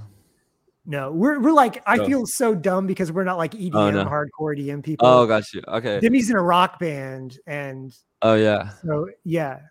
No, 0.85 1.11
we're 1.11 1.39
we're 1.39 1.51
like, 1.53 1.83
I 1.85 1.99
Oh. 1.99 2.05
feel 2.05 2.25
so 2.25 2.55
dumb 2.55 2.87
because 2.87 3.11
we're 3.11 3.23
not 3.23 3.37
like 3.37 3.53
EDM 3.53 3.75
Oh, 3.75 3.91
no. 3.91 4.05
hardcore 4.05 4.57
EDM 4.57 4.83
people. 4.83 5.07
Oh, 5.07 5.27
got 5.27 5.51
you. 5.53 5.61
Okay. 5.67 5.99
Demi's 5.99 6.29
in 6.29 6.35
a 6.35 6.41
rock 6.41 6.79
band, 6.79 7.39
and 7.45 7.95
Oh 8.23 8.33
yeah. 8.33 8.71
so 8.83 9.07
yeah, 9.23 9.57
it's 9.57 9.63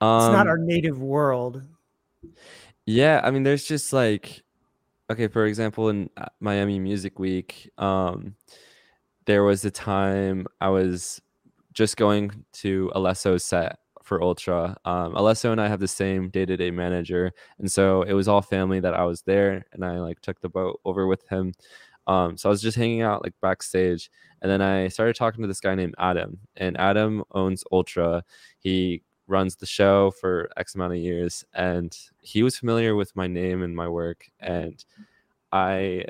Um, 0.00 0.32
not 0.32 0.46
our 0.46 0.56
native 0.58 1.00
world. 1.00 1.62
Yeah, 2.86 3.20
I 3.22 3.30
mean, 3.30 3.42
there's 3.42 3.64
just 3.64 3.92
like, 3.92 4.42
okay, 5.10 5.28
for 5.28 5.44
example, 5.44 5.88
in 5.90 6.08
uh, 6.16 6.26
Miami 6.40 6.78
Music 6.78 7.18
Week, 7.18 7.70
um, 7.78 8.34
there 9.26 9.44
was 9.44 9.64
a 9.64 9.70
time 9.70 10.46
I 10.60 10.68
was 10.70 11.20
just 11.72 11.96
going 11.98 12.44
to 12.54 12.90
Alesso's 12.94 13.44
set 13.44 13.78
for 14.06 14.22
Ultra. 14.22 14.76
Um, 14.84 15.14
Alesso 15.14 15.50
and 15.50 15.60
I 15.60 15.66
have 15.68 15.80
the 15.80 15.88
same 15.88 16.30
day-to-day 16.30 16.70
manager, 16.70 17.32
and 17.58 17.70
so 17.70 18.02
it 18.02 18.12
was 18.12 18.28
all 18.28 18.40
family 18.40 18.80
that 18.80 18.94
I 18.94 19.04
was 19.04 19.22
there, 19.22 19.66
and 19.72 19.84
I 19.84 19.98
like 19.98 20.20
took 20.20 20.40
the 20.40 20.48
boat 20.48 20.80
over 20.84 21.06
with 21.06 21.26
him. 21.28 21.52
Um, 22.06 22.36
so 22.36 22.48
I 22.48 22.50
was 22.50 22.62
just 22.62 22.76
hanging 22.76 23.02
out 23.02 23.24
like 23.24 23.34
backstage, 23.42 24.10
and 24.40 24.50
then 24.50 24.62
I 24.62 24.88
started 24.88 25.16
talking 25.16 25.42
to 25.42 25.48
this 25.48 25.60
guy 25.60 25.74
named 25.74 25.96
Adam, 25.98 26.38
and 26.56 26.78
Adam 26.78 27.24
owns 27.32 27.64
Ultra. 27.72 28.22
He 28.60 29.02
runs 29.26 29.56
the 29.56 29.66
show 29.66 30.12
for 30.12 30.48
X 30.56 30.76
amount 30.76 30.92
of 30.92 31.00
years, 31.00 31.44
and 31.52 31.96
he 32.22 32.44
was 32.44 32.56
familiar 32.56 32.94
with 32.94 33.14
my 33.16 33.26
name 33.26 33.64
and 33.64 33.74
my 33.74 33.88
work. 33.88 34.30
And 34.38 34.84
I, 35.50 36.04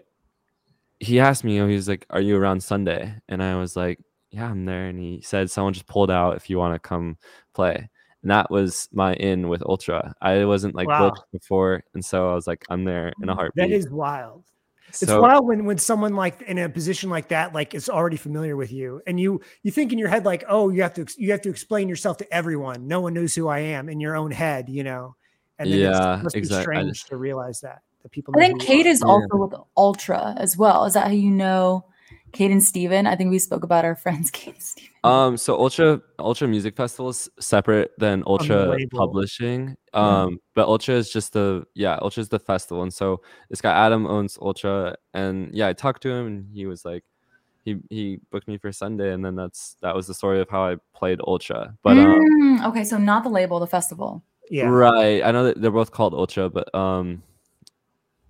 he 1.00 1.18
asked 1.18 1.44
me, 1.44 1.54
he 1.54 1.62
was 1.62 1.88
like, 1.88 2.04
"Are 2.10 2.20
you 2.20 2.36
around 2.36 2.62
Sunday?" 2.62 3.14
And 3.30 3.42
I 3.42 3.56
was 3.56 3.74
like, 3.74 3.98
"Yeah, 4.36 4.50
I'm 4.50 4.64
there." 4.66 4.86
And 4.86 4.98
he 4.98 5.20
said, 5.22 5.50
"Someone 5.50 5.72
just 5.72 5.86
pulled 5.86 6.10
out 6.10 6.36
if 6.36 6.48
you 6.48 6.58
want 6.58 6.74
to 6.74 6.78
come 6.78 7.16
play." 7.54 7.88
And 8.22 8.30
that 8.30 8.50
was 8.50 8.88
my 8.92 9.14
in 9.14 9.48
with 9.48 9.62
Ultra. 9.64 10.14
I 10.20 10.44
wasn't 10.44 10.74
like 10.74 10.88
Wow. 10.88 11.10
booked 11.10 11.30
before, 11.32 11.82
and 11.94 12.04
so 12.04 12.30
I 12.30 12.34
was 12.34 12.46
like, 12.46 12.64
"I'm 12.70 12.84
there 12.84 13.12
in 13.22 13.28
a 13.28 13.32
mm, 13.32 13.36
heartbeat." 13.36 13.68
That 13.70 13.74
is 13.74 13.88
wild. 13.90 14.44
It's 14.88 15.00
So- 15.00 15.20
wild 15.20 15.46
when 15.46 15.64
when 15.64 15.78
someone 15.78 16.14
like 16.14 16.42
in 16.42 16.58
a 16.58 16.68
position 16.68 17.10
like 17.10 17.28
that 17.28 17.52
like 17.52 17.74
is 17.74 17.88
already 17.88 18.16
familiar 18.16 18.56
with 18.56 18.72
you, 18.72 19.02
and 19.06 19.18
you 19.18 19.40
you 19.62 19.70
think 19.72 19.92
in 19.92 19.98
your 19.98 20.08
head 20.08 20.24
like, 20.24 20.44
oh, 20.48 20.70
you 20.70 20.82
have 20.82 20.94
to 20.94 21.06
you 21.18 21.32
have 21.32 21.40
to 21.42 21.50
explain 21.50 21.88
yourself 21.88 22.16
to 22.18 22.32
everyone. 22.32 22.86
No 22.86 23.00
one 23.00 23.12
knows 23.14 23.34
who 23.34 23.48
I 23.48 23.58
am 23.60 23.88
in 23.88 24.00
your 24.00 24.16
own 24.16 24.30
head, 24.30 24.68
you 24.68 24.84
know. 24.84 25.16
And 25.58 25.72
then 25.72 25.78
Yeah, 25.80 25.88
it's, 26.14 26.20
it 26.20 26.24
must 26.24 26.36
exact- 26.36 26.60
be 26.60 26.62
strange 26.62 26.92
just- 26.98 27.08
to 27.08 27.16
realize 27.16 27.60
that 27.62 27.82
that 28.02 28.10
people. 28.12 28.34
I 28.36 28.40
think 28.40 28.60
Kate 28.62 28.86
are. 28.86 28.90
is 28.90 29.02
Yeah. 29.04 29.10
also 29.10 29.36
with 29.36 29.54
Ultra 29.76 30.34
as 30.38 30.56
well. 30.56 30.84
Is 30.84 30.94
that 30.94 31.06
how 31.08 31.12
you 31.12 31.30
know 31.30 31.84
Kate 32.36 32.50
and 32.50 32.62
Steven? 32.62 33.06
I 33.06 33.16
think 33.16 33.30
we 33.30 33.38
spoke 33.38 33.64
about 33.64 33.84
our 33.84 33.96
friends 33.96 34.30
Kate 34.32 34.54
and 34.54 34.62
Steven. 34.62 34.90
Um, 35.04 35.36
so 35.36 35.58
Ultra 35.58 36.02
Ultra 36.18 36.46
Music 36.46 36.76
Festival 36.76 37.08
is 37.08 37.30
separate 37.40 37.92
than 37.98 38.22
Ultra 38.26 38.66
label. 38.66 38.98
Publishing. 38.98 39.76
Yeah. 39.94 40.22
Um, 40.22 40.40
but 40.54 40.68
Ultra 40.68 40.96
is 40.96 41.10
just 41.10 41.32
the 41.32 41.64
yeah, 41.74 41.98
Ultra 42.02 42.20
is 42.20 42.28
the 42.28 42.38
festival, 42.38 42.82
and 42.82 42.92
so 42.92 43.22
this 43.48 43.60
guy 43.60 43.72
Adam 43.72 44.06
owns 44.06 44.38
Ultra, 44.40 44.96
and 45.14 45.54
yeah, 45.54 45.68
I 45.68 45.72
talked 45.72 46.02
to 46.02 46.10
him, 46.10 46.26
and 46.26 46.46
he 46.52 46.66
was 46.66 46.84
like, 46.84 47.04
he 47.64 47.76
he 47.88 48.20
booked 48.30 48.48
me 48.48 48.58
for 48.58 48.70
Sunday, 48.72 49.12
and 49.12 49.24
then 49.24 49.34
that's 49.34 49.76
that 49.80 49.94
was 49.94 50.06
the 50.06 50.14
story 50.14 50.40
of 50.40 50.50
how 50.50 50.68
I 50.68 50.76
played 50.94 51.20
Ultra. 51.26 51.74
But 51.82 51.96
um, 51.96 52.20
Mm, 52.56 52.68
okay, 52.68 52.84
so 52.84 52.98
not 52.98 53.22
the 53.22 53.30
label, 53.30 53.60
the 53.60 53.66
festival. 53.66 54.22
Yeah. 54.50 54.68
right, 54.68 55.22
I 55.24 55.32
know 55.32 55.44
that 55.44 55.60
they're 55.60 55.70
both 55.70 55.90
called 55.90 56.14
Ultra, 56.14 56.48
but 56.48 56.72
um, 56.74 57.22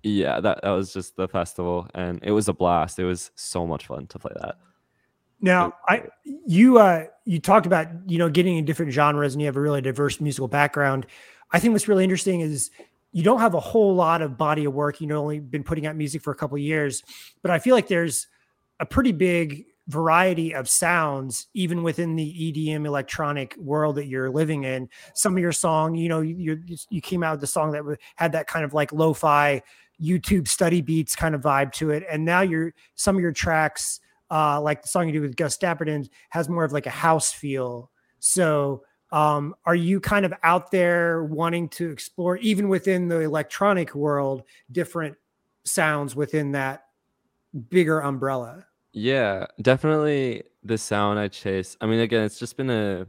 yeah, 0.07 0.39
that 0.39 0.61
that 0.63 0.71
was 0.71 0.93
just 0.93 1.15
the 1.15 1.27
festival, 1.27 1.87
and 1.93 2.19
it 2.23 2.31
was 2.31 2.47
a 2.47 2.53
blast. 2.53 2.99
It 2.99 3.05
was 3.05 3.31
so 3.35 3.67
much 3.67 3.87
fun 3.87 4.07
to 4.07 4.19
play 4.19 4.31
that. 4.39 4.57
Now, 5.41 5.73
I 5.87 6.03
you 6.25 6.79
uh 6.79 7.05
you 7.25 7.39
talked 7.39 7.65
about 7.65 7.87
you 8.09 8.17
know 8.17 8.29
getting 8.29 8.57
in 8.57 8.65
different 8.65 8.91
genres 8.91 9.33
and 9.33 9.41
you 9.41 9.45
have 9.45 9.57
a 9.57 9.61
really 9.61 9.81
diverse 9.81 10.19
musical 10.19 10.47
background. 10.47 11.05
I 11.51 11.59
think 11.59 11.73
what's 11.73 11.87
really 11.87 12.03
interesting 12.03 12.41
is 12.41 12.71
you 13.11 13.23
don't 13.23 13.39
have 13.39 13.53
a 13.53 13.59
whole 13.59 13.95
lot 13.95 14.21
of 14.21 14.37
body 14.37 14.65
of 14.65 14.73
work. 14.73 14.99
You've 14.99 15.11
only 15.11 15.39
been 15.39 15.63
putting 15.63 15.85
out 15.85 15.95
music 15.95 16.21
for 16.21 16.31
a 16.31 16.35
couple 16.35 16.55
of 16.55 16.61
years, 16.61 17.03
but 17.41 17.51
I 17.51 17.59
feel 17.59 17.75
like 17.75 17.87
there's 17.87 18.27
a 18.79 18.85
pretty 18.85 19.11
big 19.11 19.65
variety 19.87 20.53
of 20.53 20.67
sounds 20.67 21.47
even 21.53 21.81
within 21.81 22.15
the 22.15 22.53
EDM 22.53 22.85
electronic 22.85 23.55
world 23.57 23.95
that 23.95 24.07
you're 24.07 24.29
living 24.29 24.65
in. 24.65 24.89
Some 25.15 25.33
of 25.33 25.39
your 25.39 25.53
song, 25.53 25.95
you 25.95 26.09
know, 26.09 26.21
you 26.21 26.61
you 26.89 27.01
came 27.01 27.23
out 27.23 27.33
with 27.33 27.41
the 27.41 27.47
song 27.47 27.71
that 27.71 27.83
had 28.15 28.33
that 28.33 28.47
kind 28.47 28.65
of 28.65 28.73
like 28.73 28.91
lo-fi 28.91 29.61
YouTube 30.01 30.47
study 30.47 30.81
beats 30.81 31.15
kind 31.15 31.35
of 31.35 31.41
vibe 31.41 31.71
to 31.73 31.91
it, 31.91 32.05
and 32.09 32.25
now 32.25 32.41
you're 32.41 32.73
some 32.95 33.15
of 33.15 33.21
your 33.21 33.31
tracks 33.31 33.99
uh, 34.29 34.59
like 34.61 34.81
the 34.81 34.87
song 34.87 35.07
you 35.07 35.13
do 35.13 35.21
with 35.21 35.35
Gus 35.35 35.57
Dapperton 35.57 36.09
has 36.29 36.49
more 36.49 36.63
of 36.63 36.71
like 36.71 36.85
a 36.85 36.91
house 36.91 37.31
feel. 37.31 37.91
So, 38.19 38.83
um, 39.11 39.55
are 39.65 39.75
you 39.75 39.99
kind 40.01 40.25
of 40.25 40.33
out 40.43 40.71
there 40.71 41.23
wanting 41.23 41.69
to 41.69 41.89
explore, 41.89 42.37
even 42.37 42.67
within 42.67 43.07
the 43.07 43.21
electronic 43.21 43.95
world, 43.95 44.43
different 44.71 45.15
sounds 45.63 46.15
within 46.15 46.51
that 46.51 46.83
bigger 47.69 48.01
umbrella? 48.01 48.65
Yeah, 48.91 49.45
definitely 49.61 50.43
the 50.63 50.77
sound 50.77 51.19
I 51.19 51.29
chase. 51.29 51.77
I 51.79 51.85
mean, 51.85 51.99
again, 51.99 52.23
it's 52.23 52.39
just 52.39 52.57
been 52.57 52.69
a 52.69 53.07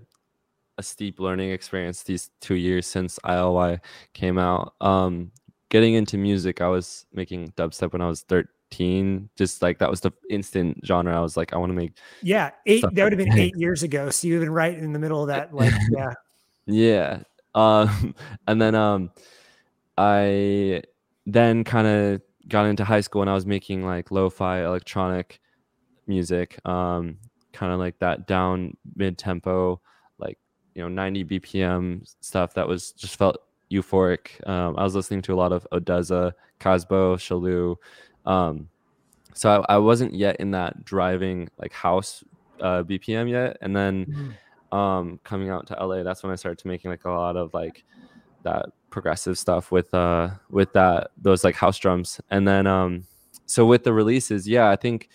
a 0.77 0.83
steep 0.83 1.18
learning 1.18 1.51
experience 1.51 2.05
these 2.05 2.31
two 2.40 2.55
years 2.55 2.87
since 2.87 3.18
ILY 3.24 3.81
came 4.14 4.38
out. 4.38 4.74
Um, 4.81 5.33
getting 5.68 5.94
into 5.94 6.16
music, 6.18 6.61
I 6.61 6.68
was 6.68 7.07
making 7.12 7.52
dubstep 7.57 7.92
when 7.92 8.02
I 8.02 8.09
was 8.09 8.22
13. 8.22 9.28
Just 9.37 9.62
like 9.62 9.78
that 9.78 9.90
was 9.90 10.00
the 10.00 10.12
instant 10.31 10.81
genre. 10.85 11.16
I 11.16 11.20
was 11.20 11.37
like, 11.37 11.52
I 11.52 11.59
want 11.59 11.70
to 11.70 11.74
make. 11.76 11.92
Yeah, 12.22 12.50
eight. 12.66 12.85
That 12.92 13.04
would 13.04 13.12
have 13.12 13.18
been 13.18 13.33
eight 13.38 13.57
years 13.57 13.83
ago. 13.83 14.11
So 14.11 14.28
you've 14.28 14.40
been 14.40 14.52
right 14.52 14.76
in 14.76 14.92
the 14.92 14.98
middle 14.98 15.22
of 15.22 15.28
that. 15.28 15.54
Like, 15.54 15.72
yeah, 15.90 16.12
Yeah. 16.66 17.22
Um, 17.54 18.14
and 18.46 18.61
then 18.61 18.74
um, 18.74 19.11
I 19.96 20.83
then 21.26 21.64
kind 21.64 21.87
of 21.87 22.22
got 22.48 22.64
into 22.64 22.85
high 22.85 23.00
school 23.00 23.20
and 23.20 23.31
I 23.31 23.35
was 23.35 23.46
making 23.46 23.85
like 23.85 24.11
lo-fi 24.11 24.64
electronic 24.64 25.40
music, 26.07 26.59
um, 26.66 27.18
kind 27.52 27.72
of 27.72 27.78
like 27.78 27.98
that 27.98 28.26
down 28.26 28.76
mid-tempo, 28.96 29.81
like 30.18 30.38
you 30.74 30.83
know 30.83 30.88
90 30.88 31.24
BPM 31.24 32.14
stuff 32.20 32.54
that 32.54 32.66
was 32.66 32.92
just 32.92 33.16
felt 33.16 33.37
euphoric. 33.70 34.46
Um, 34.48 34.76
I 34.78 34.85
was 34.85 34.94
listening 34.94 35.22
to 35.22 35.35
a 35.35 35.37
lot 35.37 35.52
of 35.52 35.66
ODESZA, 35.72 36.33
Kasbo, 36.61 37.16
Shallou. 37.16 37.76
Um, 38.31 38.68
so 39.35 39.64
I, 39.68 39.74
I 39.74 39.78
wasn't 39.78 40.14
yet 40.14 40.37
in 40.37 40.50
that 40.52 40.85
driving 40.85 41.48
like 41.59 41.72
house 41.72 42.24
uh, 42.61 42.83
BPM 42.83 43.28
yet, 43.31 43.57
and 43.61 43.74
then 43.76 44.07
Mhm. 44.07 44.35
um 44.70 45.18
coming 45.24 45.48
out 45.48 45.66
to 45.66 45.74
LA 45.83 46.02
that's 46.02 46.22
when 46.22 46.31
I 46.31 46.35
started 46.37 46.59
to 46.59 46.68
making 46.68 46.90
like 46.90 47.07
a 47.07 47.11
lot 47.11 47.37
of 47.37 47.54
like 47.54 47.85
that 48.42 48.66
progressive 48.90 49.38
stuff 49.38 49.70
with 49.72 49.92
uh 49.94 50.31
with 50.50 50.72
that 50.74 51.11
those 51.16 51.42
like 51.44 51.54
house 51.54 51.78
drums 51.78 52.20
and 52.31 52.46
then 52.46 52.66
um 52.66 53.04
so 53.46 53.64
with 53.64 53.85
the 53.85 53.92
releases 53.94 54.46
yeah 54.46 54.68
I 54.70 54.76
think 54.76 55.09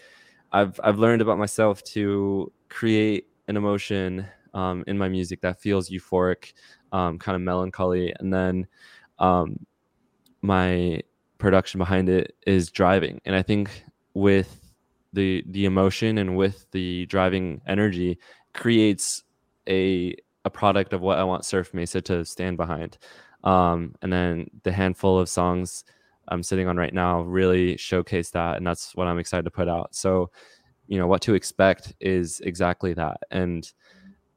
I've 0.52 0.80
I've 0.84 0.98
learned 1.00 1.22
about 1.22 1.38
myself 1.38 1.84
to 1.96 2.52
create 2.70 3.28
an 3.48 3.58
emotion 3.58 4.26
um 4.56 4.84
in 4.88 4.98
my 4.98 5.08
music 5.10 5.42
that 5.42 5.62
feels 5.62 5.89
euphoric 5.89 6.54
um 6.93 7.19
kind 7.19 7.36
of 7.36 7.41
melancholy 7.41 8.13
and 8.19 8.34
then 8.34 8.65
um 9.19 9.58
my 10.41 11.01
production 11.38 11.77
behind 11.77 12.08
it 12.08 12.36
is 12.47 12.71
driving 12.71 13.19
and 13.25 13.36
I 13.36 13.41
think 13.41 13.84
with 14.13 14.63
the 15.13 15.43
the 15.47 15.65
emotion 15.65 16.17
and 16.17 16.36
with 16.36 16.65
the 16.71 17.06
driving 17.06 17.62
energy 17.67 18.17
creates 18.53 19.23
a 19.69 20.15
a 20.45 20.49
product 20.49 20.93
of 20.93 21.01
what 21.01 21.19
I 21.19 21.23
want 21.23 21.45
Surf 21.45 21.73
Mesa 21.73 22.01
to 22.01 22.25
stand 22.25 22.58
behind. 22.58 22.97
Um, 23.43 23.95
and 24.01 24.12
then 24.12 24.49
the 24.63 24.71
handful 24.71 25.19
of 25.19 25.29
songs 25.29 25.84
I'm 26.27 26.43
sitting 26.43 26.67
on 26.67 26.77
right 26.77 26.93
now 26.93 27.21
really 27.21 27.77
showcase 27.77 28.29
that, 28.32 28.58
and 28.58 28.65
that's 28.65 28.95
what 28.95 29.08
I'm 29.08 29.19
excited 29.19 29.43
to 29.43 29.51
put 29.51 29.67
out. 29.67 29.93
So, 29.95 30.32
you 30.88 30.97
know, 30.97 31.08
what 31.08 31.21
to 31.23 31.34
expect 31.34 31.93
is 31.99 32.39
exactly 32.41 32.93
that, 32.93 33.17
and 33.32 33.69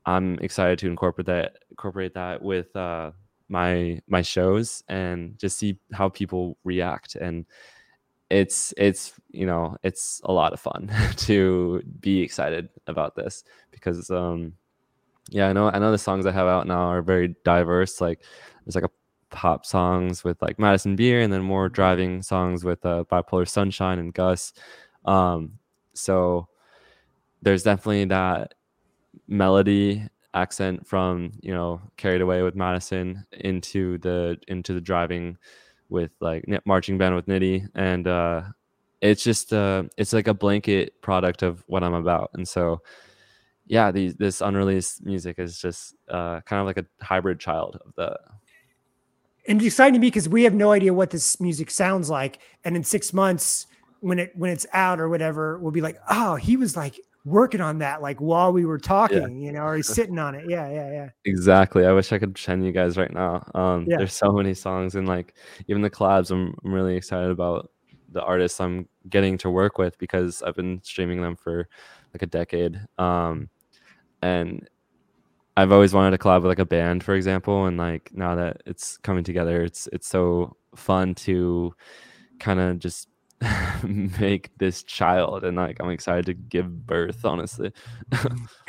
I'm 0.05 0.39
excited 0.41 0.79
to 0.81 0.89
incorporate 0.89 1.27
that 1.27 1.59
incorporate 1.77 2.15
that 2.15 2.43
with 2.43 2.75
uh, 2.75 3.11
my 3.49 4.01
my 4.09 4.23
shows 4.23 4.83
and 4.89 5.39
just 5.39 5.59
see 5.59 5.79
how 5.93 6.09
people 6.09 6.57
react. 6.65 7.15
And 7.17 7.45
it's 8.31 8.75
it's 8.77 9.13
you 9.31 9.47
know 9.47 9.77
it's 9.83 10.21
a 10.25 10.33
lot 10.33 10.53
of 10.53 10.59
fun 10.59 10.91
to 11.17 11.81
be 12.01 12.21
excited 12.21 12.69
about 12.89 13.15
this 13.15 13.45
because 13.71 14.11
um 14.11 14.53
yeah 15.31 15.49
i 15.49 15.53
know 15.53 15.71
i 15.71 15.79
know 15.79 15.93
the 15.93 15.99
songs 15.99 16.27
i 16.27 16.33
have 16.33 16.49
out 16.49 16.67
now 16.67 16.89
are 16.89 17.03
very 17.03 17.37
diverse. 17.45 18.01
Like 18.01 18.23
there's 18.65 18.75
like 18.75 18.85
a 18.85 18.91
pop 19.31 19.65
songs 19.65 20.25
with 20.25 20.41
like 20.43 20.59
madison 20.59 20.97
beer 20.97 21.21
and 21.21 21.33
then 21.33 21.43
more 21.43 21.69
driving 21.69 22.23
songs 22.23 22.65
with 22.65 22.85
uh, 22.85 23.05
bipolar 23.11 23.47
sunshine 23.47 23.99
and 23.99 24.13
gus. 24.15 24.53
Um 25.05 25.59
so 25.95 26.49
there's 27.43 27.63
definitely 27.63 28.07
that 28.07 28.55
melody 29.29 30.09
accent 30.37 30.87
from 30.87 31.33
you 31.43 31.53
know 31.53 31.81
carried 31.97 32.21
away 32.21 32.43
with 32.43 32.55
madison 32.55 33.27
into 33.33 33.99
the 33.99 34.39
into 34.49 34.73
the 34.75 34.81
driving 34.81 35.37
with 35.89 36.11
like 36.21 36.45
marching 36.65 36.99
band 36.99 37.15
with 37.15 37.27
nitty. 37.27 37.67
And 37.75 38.07
uh 38.07 38.43
it's 39.01 39.23
just 39.23 39.53
uh 39.53 39.85
it's 39.97 40.13
like 40.13 40.29
a 40.29 40.35
blanket 40.35 41.01
product 41.01 41.43
of 41.43 41.65
what 41.67 41.83
i'm 41.83 41.95
about. 41.95 42.31
And 42.35 42.47
so 42.47 42.83
yeah 43.67 43.91
these 43.91 44.15
this 44.15 44.41
unreleased 44.41 45.05
music 45.05 45.39
is 45.39 45.59
just 45.59 45.95
uh 46.09 46.41
kind 46.43 46.61
of 46.61 46.67
like 46.67 46.79
a 46.79 46.87
hybrid 47.05 47.41
child 47.41 47.79
of 47.85 47.95
the 47.97 48.17
and 49.49 49.61
it's 49.61 49.67
exciting 49.67 49.95
to 49.95 50.01
me 50.01 50.09
because 50.09 50.29
we 50.29 50.43
have 50.45 50.55
no 50.55 50.73
idea 50.73 50.93
what 50.93 51.11
this 51.11 51.41
music 51.41 51.71
sounds 51.71 52.11
like, 52.11 52.41
and 52.65 52.75
in 52.77 52.83
six 52.83 53.13
months, 53.13 53.67
when 54.01 54.19
it 54.19 54.33
when 54.35 54.51
it's 54.51 54.67
out 54.73 55.01
or 55.01 55.09
whatever, 55.09 55.59
we'll 55.59 55.73
be 55.73 55.81
like, 55.81 55.99
oh, 56.11 56.37
he 56.37 56.57
was 56.57 56.77
like 56.77 57.01
working 57.27 57.61
on 57.61 57.79
that 57.79 58.01
like 58.01 58.21
while 58.21 58.53
we 58.53 58.65
were 58.65 58.79
talking, 58.79 59.41
you 59.43 59.53
know, 59.53 59.63
or 59.63 59.77
he's 59.77 59.89
sitting 59.95 60.19
on 60.19 60.35
it. 60.37 60.45
Yeah, 60.49 60.71
yeah, 60.71 60.91
yeah. 60.91 61.09
exactly 61.25 61.85
i 61.85 61.93
wish 61.93 62.13
i 62.13 62.19
could 62.19 62.39
send 62.39 62.65
you 62.65 62.71
guys 62.73 62.97
right 62.97 63.13
now 63.13 63.43
um 63.55 63.85
Yeah. 63.89 63.99
there's 63.99 64.13
so 64.15 64.31
many 64.31 64.55
songs 64.55 64.95
and 64.95 65.09
like 65.09 65.35
even 65.67 65.83
the 65.83 65.91
collabs 65.91 66.31
I'm, 66.31 66.55
I'm 66.65 66.73
really 66.73 66.97
excited 66.97 67.31
about 67.31 67.71
the 68.13 68.23
artists 68.23 68.61
i'm 68.61 68.89
getting 69.11 69.37
to 69.39 69.51
work 69.51 69.77
with 69.77 69.99
because 69.99 70.41
i've 70.43 70.55
been 70.55 70.81
streaming 70.85 71.21
them 71.21 71.35
for 71.37 71.69
like 72.15 72.23
a 72.23 72.27
decade 72.27 72.81
um 72.97 73.51
and 74.23 74.69
i've 75.57 75.73
always 75.73 75.93
wanted 75.93 76.13
to 76.13 76.19
collab 76.19 76.43
with 76.43 76.49
like 76.49 76.61
a 76.61 76.65
band 76.65 77.03
for 77.03 77.15
example 77.17 77.67
and 77.67 77.77
like 77.77 78.11
now 78.15 78.37
that 78.37 78.63
it's 78.65 78.97
coming 78.99 79.25
together 79.25 79.63
it's 79.63 79.89
it's 79.93 80.07
so 80.07 80.57
fun 80.77 81.15
to 81.15 81.75
kind 82.39 82.61
of 82.61 82.79
just 82.79 83.09
make 84.19 84.51
this 84.59 84.83
child 84.83 85.45
and 85.45 85.59
like 85.59 85.77
i'm 85.81 85.91
excited 85.91 86.25
to 86.25 86.33
give 86.33 86.87
birth 86.87 87.25
honestly 87.25 87.71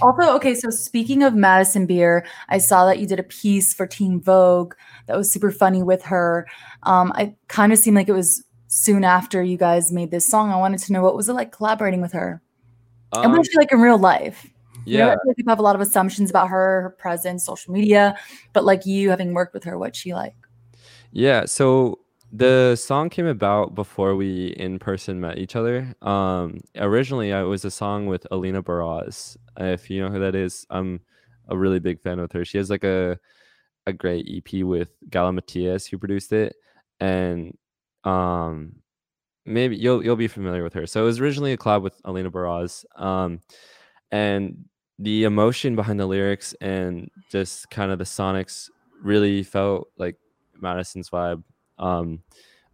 also, 0.00 0.34
okay, 0.36 0.54
so 0.54 0.70
speaking 0.70 1.22
of 1.22 1.34
Madison 1.34 1.86
Beer, 1.86 2.26
I 2.48 2.58
saw 2.58 2.86
that 2.86 2.98
you 2.98 3.06
did 3.06 3.18
a 3.18 3.24
piece 3.24 3.74
for 3.74 3.86
Teen 3.86 4.20
Vogue 4.20 4.74
that 5.06 5.16
was 5.16 5.30
super 5.30 5.50
funny 5.50 5.82
with 5.82 6.02
her. 6.04 6.46
Um, 6.84 7.12
I 7.14 7.34
kind 7.48 7.72
of 7.72 7.78
seemed 7.78 7.96
like 7.96 8.08
it 8.08 8.12
was 8.12 8.44
soon 8.68 9.04
after 9.04 9.42
you 9.42 9.56
guys 9.56 9.92
made 9.92 10.10
this 10.10 10.28
song. 10.28 10.50
I 10.50 10.56
wanted 10.56 10.80
to 10.80 10.92
know 10.92 11.02
what 11.02 11.16
was 11.16 11.28
it 11.28 11.34
like 11.34 11.52
collaborating 11.52 12.00
with 12.00 12.12
her? 12.12 12.42
and 13.12 13.26
Um, 13.26 13.32
what 13.32 13.40
is 13.40 13.48
she 13.50 13.58
like 13.58 13.72
in 13.72 13.80
real 13.80 13.98
life? 13.98 14.46
You 14.84 14.98
know, 14.98 15.06
yeah 15.08 15.16
like 15.26 15.36
people 15.36 15.50
have 15.50 15.58
a 15.58 15.62
lot 15.62 15.74
of 15.74 15.80
assumptions 15.80 16.30
about 16.30 16.48
her, 16.48 16.82
her 16.82 16.90
presence, 16.90 17.44
social 17.44 17.72
media, 17.74 18.16
but 18.52 18.64
like 18.64 18.86
you 18.86 19.10
having 19.10 19.34
worked 19.34 19.54
with 19.54 19.64
her, 19.64 19.78
what's 19.78 19.98
she 19.98 20.14
like? 20.14 20.34
Yeah, 21.12 21.46
so 21.46 21.98
the 22.30 22.76
song 22.76 23.08
came 23.08 23.26
about 23.26 23.74
before 23.74 24.14
we 24.14 24.48
in 24.48 24.78
person 24.78 25.20
met 25.20 25.38
each 25.38 25.56
other. 25.56 25.94
Um, 26.02 26.58
originally, 26.76 27.30
it 27.30 27.42
was 27.42 27.64
a 27.64 27.70
song 27.70 28.06
with 28.06 28.26
Alina 28.30 28.62
Baraz. 28.62 29.36
If 29.58 29.88
you 29.90 30.02
know 30.02 30.10
who 30.10 30.20
that 30.20 30.34
is, 30.34 30.66
I'm 30.70 31.00
a 31.48 31.56
really 31.56 31.78
big 31.78 32.00
fan 32.00 32.20
with 32.20 32.32
her. 32.32 32.44
She 32.44 32.58
has 32.58 32.70
like 32.70 32.84
a 32.84 33.18
a 33.86 33.92
great 33.92 34.26
EP 34.28 34.62
with 34.64 34.90
Galimatias 35.08 35.88
who 35.88 35.98
produced 35.98 36.32
it, 36.32 36.54
and 37.00 37.56
um, 38.04 38.76
maybe 39.46 39.76
you'll 39.76 40.04
you'll 40.04 40.16
be 40.16 40.28
familiar 40.28 40.62
with 40.62 40.74
her. 40.74 40.86
So 40.86 41.02
it 41.02 41.06
was 41.06 41.20
originally 41.20 41.52
a 41.52 41.56
collab 41.56 41.82
with 41.82 42.00
Alina 42.04 42.30
Baraz, 42.30 42.84
um, 42.96 43.40
and 44.10 44.66
the 44.98 45.24
emotion 45.24 45.76
behind 45.76 46.00
the 46.00 46.06
lyrics 46.06 46.54
and 46.60 47.10
just 47.30 47.70
kind 47.70 47.92
of 47.92 47.98
the 47.98 48.04
sonics 48.04 48.68
really 49.02 49.42
felt 49.44 49.88
like 49.96 50.16
Madison's 50.60 51.10
vibe. 51.10 51.42
Um, 51.78 52.22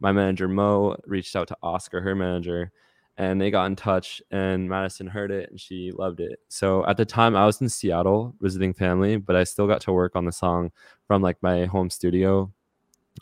my 0.00 0.12
manager 0.12 0.48
Mo 0.48 0.96
reached 1.06 1.36
out 1.36 1.48
to 1.48 1.56
Oscar, 1.62 2.00
her 2.00 2.14
manager, 2.14 2.72
and 3.16 3.40
they 3.40 3.50
got 3.50 3.66
in 3.66 3.76
touch 3.76 4.20
and 4.30 4.68
Madison 4.68 5.06
heard 5.06 5.30
it 5.30 5.50
and 5.50 5.60
she 5.60 5.92
loved 5.92 6.20
it. 6.20 6.40
So 6.48 6.84
at 6.86 6.96
the 6.96 7.04
time 7.04 7.36
I 7.36 7.46
was 7.46 7.60
in 7.60 7.68
Seattle 7.68 8.34
visiting 8.40 8.74
family, 8.74 9.16
but 9.16 9.36
I 9.36 9.44
still 9.44 9.66
got 9.66 9.80
to 9.82 9.92
work 9.92 10.16
on 10.16 10.24
the 10.24 10.32
song 10.32 10.72
from 11.06 11.22
like 11.22 11.36
my 11.42 11.66
home 11.66 11.90
studio. 11.90 12.52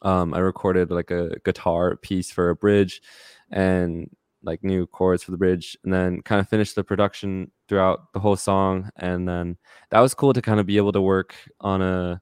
Um, 0.01 0.33
I 0.33 0.39
recorded 0.39 0.91
like 0.91 1.11
a 1.11 1.39
guitar 1.45 1.97
piece 1.97 2.31
for 2.31 2.49
a 2.49 2.57
bridge 2.57 3.03
and 3.51 4.09
like 4.43 4.65
new 4.65 4.87
chords 4.87 5.23
for 5.23 5.31
the 5.31 5.37
bridge 5.37 5.77
and 5.85 5.93
then 5.93 6.23
kind 6.23 6.41
of 6.41 6.49
finished 6.49 6.75
the 6.75 6.83
production 6.83 7.51
throughout 7.69 8.13
the 8.13 8.19
whole 8.19 8.35
song 8.35 8.91
and 8.97 9.29
then 9.29 9.57
that 9.91 10.01
was 10.01 10.15
cool 10.15 10.33
to 10.33 10.43
kind 10.43 10.59
of 10.59 10.67
be 10.67 10.79
able 10.79 10.91
to 10.91 11.01
work 11.01 11.35
on 11.61 11.81
a 11.81 12.21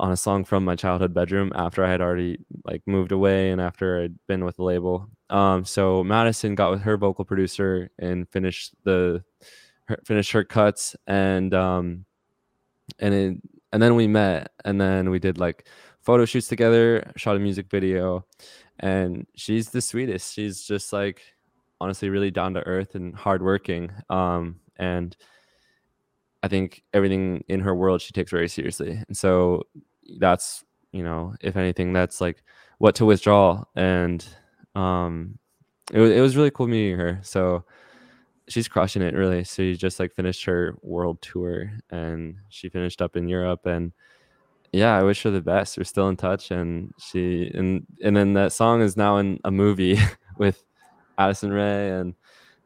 on 0.00 0.12
a 0.12 0.16
song 0.16 0.44
from 0.44 0.64
my 0.64 0.76
childhood 0.76 1.12
bedroom 1.12 1.52
after 1.54 1.84
I 1.84 1.90
had 1.90 2.00
already 2.00 2.38
like 2.64 2.82
moved 2.86 3.12
away 3.12 3.50
and 3.50 3.60
after 3.60 4.02
I'd 4.02 4.14
been 4.26 4.44
with 4.44 4.56
the 4.56 4.62
label. 4.62 5.08
Um, 5.30 5.64
so 5.64 6.04
Madison 6.04 6.54
got 6.54 6.70
with 6.70 6.82
her 6.82 6.96
vocal 6.96 7.24
producer 7.24 7.90
and 7.98 8.28
finished 8.28 8.74
the 8.84 9.22
her, 9.86 9.98
finished 10.04 10.32
her 10.32 10.44
cuts 10.44 10.94
and 11.06 11.52
um 11.54 12.04
and 12.98 13.14
it 13.14 13.36
and 13.72 13.82
then 13.82 13.96
we 13.96 14.06
met 14.06 14.52
and 14.64 14.80
then 14.80 15.10
we 15.10 15.18
did 15.18 15.38
like 15.38 15.66
photo 16.00 16.24
shoots 16.24 16.48
together, 16.48 17.12
shot 17.16 17.36
a 17.36 17.38
music 17.38 17.68
video, 17.70 18.24
and 18.78 19.26
she's 19.34 19.70
the 19.70 19.80
sweetest. 19.80 20.32
She's 20.34 20.62
just 20.62 20.92
like 20.92 21.22
honestly 21.80 22.08
really 22.08 22.30
down 22.30 22.54
to 22.54 22.66
earth 22.66 22.94
and 22.94 23.14
hardworking. 23.14 23.90
Um, 24.08 24.60
and 24.76 25.16
I 26.42 26.48
think 26.48 26.82
everything 26.94 27.44
in 27.48 27.60
her 27.60 27.74
world 27.74 28.00
she 28.00 28.12
takes 28.12 28.30
very 28.30 28.48
seriously. 28.48 29.02
And 29.06 29.16
so 29.16 29.64
that's 30.18 30.64
you 30.92 31.02
know, 31.02 31.34
if 31.40 31.56
anything, 31.56 31.92
that's 31.92 32.20
like 32.20 32.42
what 32.78 32.94
to 32.96 33.04
withdraw. 33.04 33.64
And 33.76 34.24
um, 34.74 35.38
it 35.92 36.00
was 36.00 36.10
it 36.10 36.20
was 36.20 36.36
really 36.36 36.50
cool 36.50 36.66
meeting 36.66 36.98
her. 36.98 37.20
So 37.22 37.64
she's 38.48 38.68
crushing 38.68 39.02
it 39.02 39.14
really. 39.14 39.44
So 39.44 39.62
she 39.62 39.76
just 39.76 40.00
like 40.00 40.14
finished 40.14 40.44
her 40.44 40.76
world 40.82 41.20
tour 41.20 41.70
and 41.90 42.36
she 42.48 42.68
finished 42.68 43.02
up 43.02 43.16
in 43.16 43.28
Europe 43.28 43.66
and 43.66 43.92
yeah, 44.72 44.96
I 44.96 45.02
wish 45.02 45.22
her 45.22 45.30
the 45.30 45.40
best. 45.40 45.78
We're 45.78 45.84
still 45.84 46.08
in 46.08 46.16
touch 46.16 46.50
and 46.50 46.92
she 46.98 47.50
and 47.54 47.86
and 48.02 48.16
then 48.16 48.34
that 48.34 48.52
song 48.52 48.82
is 48.82 48.96
now 48.96 49.18
in 49.18 49.38
a 49.44 49.50
movie 49.50 49.98
with 50.38 50.64
Addison 51.16 51.52
Rae 51.52 51.90
and 51.90 52.14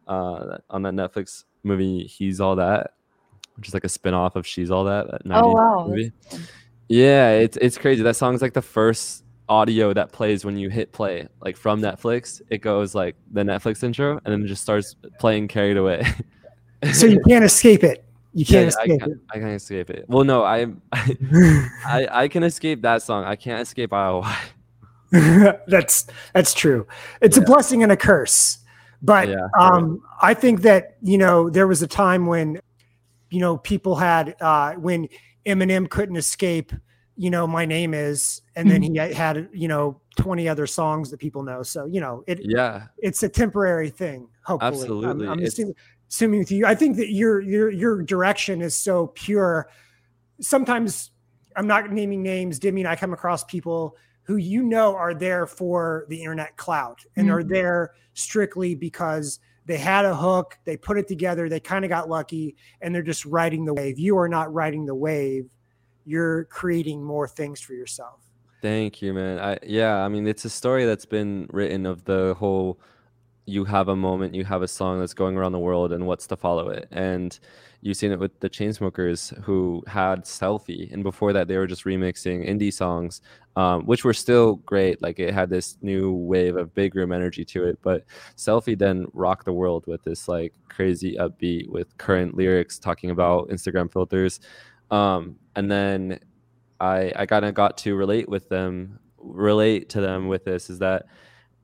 uh 0.07 0.59
on 0.71 0.83
that 0.83 0.95
Netflix 0.95 1.45
movie 1.63 2.05
He's 2.05 2.41
All 2.41 2.57
That, 2.57 2.93
which 3.57 3.69
is 3.69 3.75
like 3.75 3.85
a 3.85 3.89
spin-off 3.89 4.37
of 4.37 4.47
She's 4.47 4.71
All 4.71 4.85
That. 4.85 5.07
that 5.11 5.23
Oh 5.31 5.53
wow. 5.53 5.95
Yeah, 6.93 7.31
it's 7.31 7.57
it's 7.57 7.79
crazy. 7.79 8.03
That 8.03 8.17
song's 8.17 8.43
like 8.43 8.53
the 8.53 8.61
first 8.61 9.25
audio 9.49 9.95
that 9.95 10.13
plays 10.13 10.45
when 10.45 10.59
you 10.59 10.69
hit 10.69 10.93
play, 10.93 11.27
like 11.41 11.57
from 11.57 11.81
Netflix. 11.81 12.43
It 12.51 12.59
goes 12.59 12.95
like 12.95 13.17
the 13.31 13.43
Netflix 13.43 13.83
intro, 13.83 14.21
and 14.23 14.33
then 14.33 14.43
it 14.45 14.47
just 14.47 14.63
starts 14.63 14.95
playing 15.19 15.49
"Carried 15.49 15.77
Away." 15.77 16.07
So 16.93 17.07
you 17.07 17.21
can't 17.29 17.45
escape 17.45 17.85
it. 17.85 18.05
You 18.35 18.45
can't 18.45 18.65
I 18.65 18.83
escape 18.83 19.01
can't, 19.01 19.21
I 19.31 19.39
can't 19.39 19.53
escape 19.53 19.89
it. 19.89 20.05
Well, 20.09 20.25
no, 20.25 20.43
I, 20.43 20.67
I. 20.91 21.17
I 21.87 22.09
I 22.11 22.27
can 22.27 22.43
escape 22.43 22.83
that 22.83 23.03
song. 23.05 23.23
I 23.23 23.37
can't 23.37 23.61
escape 23.61 23.93
ILY. 23.93 24.27
that's 25.69 26.09
that's 26.35 26.53
true. 26.53 26.85
It's 27.21 27.37
a 27.37 27.41
blessing 27.41 27.85
and 27.85 27.93
a 27.93 27.97
curse. 27.97 28.59
But 29.01 29.29
Yeah, 29.29 29.47
um, 29.57 30.03
I 30.21 30.35
think 30.35 30.63
that 30.63 30.97
you 31.03 31.19
know 31.19 31.51
there 31.51 31.69
was 31.69 31.83
a 31.83 31.87
time 31.87 32.27
when 32.27 32.61
you 33.31 33.39
know 33.39 33.59
people 33.59 33.95
had 33.95 34.35
uh, 34.41 34.73
when 34.73 35.09
Eminem 35.47 35.89
couldn't 35.89 36.17
escape. 36.17 36.73
You 37.17 37.31
know, 37.31 37.47
my 37.47 37.67
name 37.67 37.93
is, 37.93 38.41
and 38.57 38.71
then 38.71 38.81
he 38.83 38.97
had 38.97 39.49
you 39.53 39.69
know 39.69 40.01
twenty 40.17 40.49
other 40.49 40.67
songs 40.67 41.11
that 41.11 41.19
people 41.19 41.43
know. 41.43 41.63
So 41.63 41.85
you 41.85 42.01
know, 42.01 42.25
it 42.27 42.41
Yeah, 42.43 42.87
it's 42.99 43.23
a 43.23 43.29
temporary 43.29 43.91
thing. 43.91 44.29
Hopefully, 44.45 44.73
I'm- 44.73 44.83
Absolutely. 44.83 45.29
I'm, 45.29 45.39
assuming, 45.41 45.75
assuming 46.09 46.39
with 46.41 46.51
you. 46.51 46.65
I 46.67 46.75
think 46.75 46.97
that 46.97 47.11
your 47.13 47.41
your 47.43 47.71
your 47.71 48.03
direction 48.03 48.63
is 48.63 48.75
so 48.75 49.09
pure. 49.09 49.69
Sometimes 50.41 51.11
I'm 51.55 51.67
not 51.67 51.93
naming 51.93 52.23
names. 52.23 52.59
Demi 52.59 52.81
and 52.81 52.89
I 52.89 52.97
come 52.97 53.13
across 53.13 53.45
people 53.45 53.97
who 54.25 54.37
you 54.37 54.63
know 54.63 54.97
are 54.97 55.13
there 55.15 55.47
for 55.47 56.07
the 56.09 56.21
internet 56.21 56.57
clout 56.57 57.05
and 57.17 57.31
are 57.31 57.43
Mhm. 57.43 57.49
there 57.49 57.91
strictly 58.15 58.75
because 58.75 59.39
they 59.73 59.79
had 59.79 60.05
a 60.05 60.15
hook, 60.15 60.59
they 60.67 60.77
put 60.77 60.99
it 60.99 61.09
together, 61.09 61.49
they 61.49 61.59
kind 61.59 61.83
of 61.83 61.89
got 61.89 62.07
lucky, 62.07 62.57
and 62.83 62.95
they're 62.95 63.03
just 63.03 63.25
riding 63.25 63.65
the 63.65 63.73
wave. 63.73 63.99
You 63.99 64.19
are 64.19 64.29
not 64.29 64.53
riding 64.53 64.85
the 64.85 64.95
wave. 64.95 65.49
You're 66.05 66.45
creating 66.45 67.03
more 67.03 67.27
things 67.27 67.59
for 67.59 67.73
yourself. 67.73 68.21
Thank 68.61 69.01
you, 69.01 69.15
man. 69.15 69.39
I 69.39 69.59
yeah, 69.63 69.97
I 69.97 70.09
mean 70.09 70.27
it's 70.27 70.45
a 70.45 70.51
story 70.51 70.85
that's 70.85 71.07
been 71.07 71.49
written 71.51 71.87
of 71.87 72.05
the 72.05 72.37
whole 72.39 72.81
you 73.45 73.65
have 73.65 73.89
a 73.89 73.97
moment, 73.97 74.35
you 74.35 74.45
have 74.45 74.63
a 74.63 74.69
song 74.69 75.01
that's 75.01 75.15
going 75.15 75.37
around 75.37 75.53
the 75.53 75.59
world 75.59 75.93
and 75.93 76.07
what's 76.07 76.27
to 76.29 76.37
follow 76.37 76.69
it. 76.69 76.87
And 76.93 77.39
you've 77.81 77.97
seen 77.97 78.13
it 78.13 78.19
with 78.19 78.39
the 78.41 78.49
Chainsmokers 78.49 79.37
who 79.43 79.83
had 79.89 80.25
Selfie 80.25 80.93
and 80.93 81.03
before 81.03 81.33
that 81.33 81.49
they 81.49 81.57
were 81.57 81.67
just 81.67 81.85
remixing 81.85 82.49
indie 82.49 82.73
songs 82.73 83.21
um, 83.57 83.85
which 83.85 84.05
were 84.05 84.15
still 84.15 84.57
great. 84.57 85.03
Like 85.03 85.19
it 85.19 85.35
had 85.35 85.51
this 85.51 85.77
new 85.83 86.13
wave 86.13 86.57
of 86.57 86.75
big 86.75 86.95
room 86.95 87.13
energy 87.13 87.45
to 87.47 87.65
it, 87.65 87.79
but 87.83 88.05
Selfie 88.37 88.79
then 88.79 89.07
rocked 89.13 89.45
the 89.45 89.53
world 89.53 89.85
with 89.87 90.03
this 90.05 90.29
like 90.29 90.55
crazy 90.69 91.17
upbeat 91.17 91.69
with 91.69 91.97
current 91.99 92.35
lyrics 92.35 92.79
talking 92.79 93.11
about 93.11 93.49
Instagram 93.49 93.93
filters. 93.93 94.41
Um, 94.91 95.37
and 95.57 95.71
then 95.71 96.21
I 96.81 97.13
I 97.17 97.27
kind 97.27 97.45
of 97.45 97.55
got 97.55 97.77
to 97.79 97.95
relate 97.95 98.29
with 98.29 98.49
them, 98.49 98.99
relate 99.19 99.89
to 99.91 100.01
them 100.01 100.29
with 100.29 100.45
this 100.45 100.71
is 100.71 100.79
that 100.79 101.07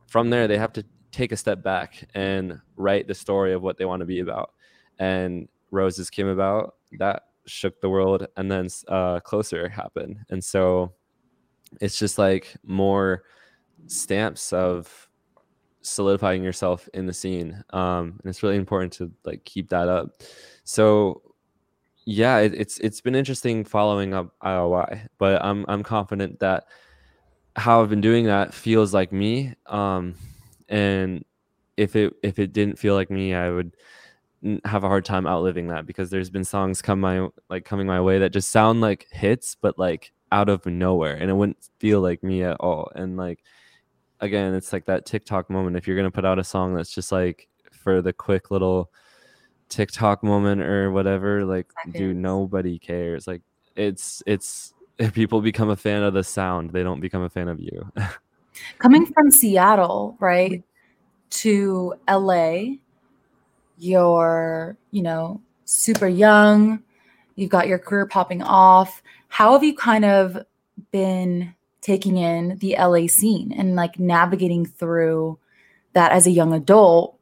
from 0.06 0.30
there 0.30 0.46
they 0.46 0.58
have 0.58 0.72
to 0.74 0.84
take 1.18 1.32
a 1.32 1.36
step 1.36 1.64
back 1.64 2.04
and 2.14 2.60
write 2.76 3.08
the 3.08 3.14
story 3.14 3.52
of 3.52 3.60
what 3.60 3.76
they 3.76 3.84
want 3.84 4.00
to 4.00 4.06
be 4.06 4.20
about. 4.20 4.52
And 5.00 5.48
Roses 5.72 6.10
came 6.10 6.28
about 6.28 6.76
that 6.98 7.24
shook 7.44 7.80
the 7.80 7.88
world, 7.88 8.26
and 8.36 8.50
then 8.50 8.68
uh, 8.86 9.20
Closer 9.20 9.68
happened, 9.68 10.18
and 10.30 10.42
so 10.42 10.92
it's 11.80 11.98
just 11.98 12.18
like 12.18 12.54
more 12.64 13.24
stamps 13.86 14.52
of 14.52 15.08
solidifying 15.80 16.42
yourself 16.42 16.88
in 16.92 17.06
the 17.06 17.12
scene 17.12 17.62
um 17.70 18.18
and 18.20 18.28
it's 18.28 18.42
really 18.42 18.56
important 18.56 18.92
to 18.92 19.10
like 19.24 19.42
keep 19.44 19.68
that 19.68 19.88
up 19.88 20.10
so 20.64 21.22
yeah 22.04 22.38
it, 22.38 22.52
it's 22.52 22.78
it's 22.78 23.00
been 23.00 23.14
interesting 23.14 23.64
following 23.64 24.12
up 24.12 24.34
ILY 24.42 25.02
but 25.18 25.42
i'm 25.42 25.64
i'm 25.68 25.82
confident 25.82 26.40
that 26.40 26.66
how 27.54 27.80
i've 27.80 27.88
been 27.88 28.00
doing 28.00 28.24
that 28.24 28.52
feels 28.52 28.92
like 28.92 29.12
me 29.12 29.54
um 29.66 30.14
and 30.68 31.24
if 31.76 31.96
it 31.96 32.14
if 32.22 32.38
it 32.38 32.52
didn't 32.52 32.78
feel 32.78 32.94
like 32.94 33.10
me 33.10 33.34
i 33.34 33.50
would 33.50 33.72
have 34.64 34.84
a 34.84 34.88
hard 34.88 35.04
time 35.04 35.26
outliving 35.26 35.68
that 35.68 35.86
because 35.86 36.10
there's 36.10 36.30
been 36.30 36.44
songs 36.44 36.80
come 36.80 37.00
my 37.00 37.28
like 37.50 37.64
coming 37.64 37.86
my 37.86 38.00
way 38.00 38.18
that 38.18 38.32
just 38.32 38.50
sound 38.50 38.80
like 38.80 39.06
hits 39.10 39.56
but 39.60 39.78
like 39.78 40.12
out 40.30 40.48
of 40.48 40.64
nowhere 40.66 41.14
and 41.14 41.30
it 41.30 41.34
wouldn't 41.34 41.68
feel 41.78 42.00
like 42.00 42.22
me 42.22 42.42
at 42.42 42.56
all 42.60 42.90
and 42.94 43.16
like 43.16 43.42
again 44.20 44.54
it's 44.54 44.72
like 44.72 44.84
that 44.84 45.06
tiktok 45.06 45.50
moment 45.50 45.76
if 45.76 45.86
you're 45.86 45.96
going 45.96 46.04
to 46.04 46.14
put 46.14 46.24
out 46.24 46.38
a 46.38 46.44
song 46.44 46.74
that's 46.74 46.94
just 46.94 47.10
like 47.10 47.48
for 47.72 48.00
the 48.00 48.12
quick 48.12 48.50
little 48.50 48.90
tiktok 49.68 50.22
moment 50.22 50.60
or 50.60 50.92
whatever 50.92 51.44
like 51.44 51.66
dude 51.86 51.94
Seconds. 51.94 52.16
nobody 52.16 52.78
cares 52.78 53.26
like 53.26 53.42
it's 53.74 54.22
it's 54.26 54.72
if 54.98 55.12
people 55.14 55.40
become 55.40 55.70
a 55.70 55.76
fan 55.76 56.02
of 56.02 56.14
the 56.14 56.24
sound 56.24 56.70
they 56.70 56.82
don't 56.82 57.00
become 57.00 57.22
a 57.22 57.30
fan 57.30 57.48
of 57.48 57.58
you 57.58 57.90
Coming 58.78 59.06
from 59.06 59.30
Seattle, 59.30 60.16
right, 60.20 60.62
to 61.30 61.94
LA, 62.08 62.76
you're, 63.78 64.76
you 64.90 65.02
know, 65.02 65.40
super 65.64 66.08
young, 66.08 66.82
you've 67.36 67.50
got 67.50 67.68
your 67.68 67.78
career 67.78 68.06
popping 68.06 68.42
off. 68.42 69.02
How 69.28 69.52
have 69.52 69.62
you 69.62 69.74
kind 69.74 70.04
of 70.04 70.44
been 70.90 71.54
taking 71.80 72.16
in 72.16 72.56
the 72.58 72.76
LA 72.78 73.06
scene 73.06 73.52
and 73.52 73.76
like 73.76 73.98
navigating 73.98 74.66
through 74.66 75.38
that 75.92 76.12
as 76.12 76.26
a 76.26 76.30
young 76.30 76.52
adult? 76.52 77.18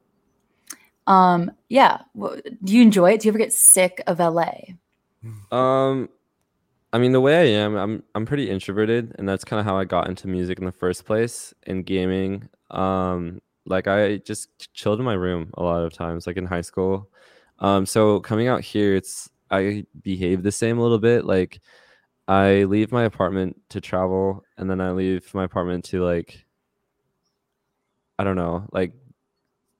Um, 1.05 1.51
yeah. 1.69 2.01
Do 2.15 2.75
you 2.75 2.81
enjoy 2.81 3.13
it? 3.13 3.21
Do 3.21 3.27
you 3.27 3.31
ever 3.31 3.37
get 3.37 3.53
sick 3.53 4.01
of 4.07 4.19
LA? 4.19 4.51
Um, 5.51 6.09
I 6.93 6.99
mean, 6.99 7.11
the 7.11 7.21
way 7.21 7.37
I 7.37 7.61
am, 7.61 7.75
I'm 7.75 8.03
I'm 8.15 8.25
pretty 8.25 8.49
introverted, 8.49 9.15
and 9.19 9.27
that's 9.27 9.43
kind 9.43 9.59
of 9.59 9.65
how 9.65 9.77
I 9.77 9.83
got 9.85 10.07
into 10.07 10.27
music 10.27 10.59
in 10.59 10.65
the 10.65 10.71
first 10.71 11.05
place 11.05 11.53
in 11.65 11.83
gaming. 11.83 12.49
Um, 12.71 13.41
like 13.65 13.87
I 13.87 14.17
just 14.17 14.73
chilled 14.73 14.99
in 14.99 15.05
my 15.05 15.13
room 15.13 15.51
a 15.55 15.63
lot 15.63 15.83
of 15.83 15.93
times, 15.93 16.25
like 16.27 16.37
in 16.37 16.45
high 16.45 16.61
school. 16.61 17.09
Um, 17.59 17.85
so 17.85 18.19
coming 18.21 18.47
out 18.47 18.61
here, 18.61 18.95
it's 18.95 19.29
I 19.51 19.85
behave 20.01 20.43
the 20.43 20.51
same 20.51 20.77
a 20.79 20.81
little 20.81 20.99
bit. 20.99 21.25
Like 21.25 21.59
I 22.27 22.63
leave 22.65 22.91
my 22.91 23.03
apartment 23.05 23.61
to 23.69 23.81
travel, 23.81 24.43
and 24.57 24.69
then 24.69 24.81
I 24.81 24.91
leave 24.91 25.33
my 25.33 25.43
apartment 25.45 25.85
to 25.85 26.03
like 26.05 26.45
I 28.19 28.23
don't 28.23 28.35
know, 28.35 28.67
like 28.71 28.93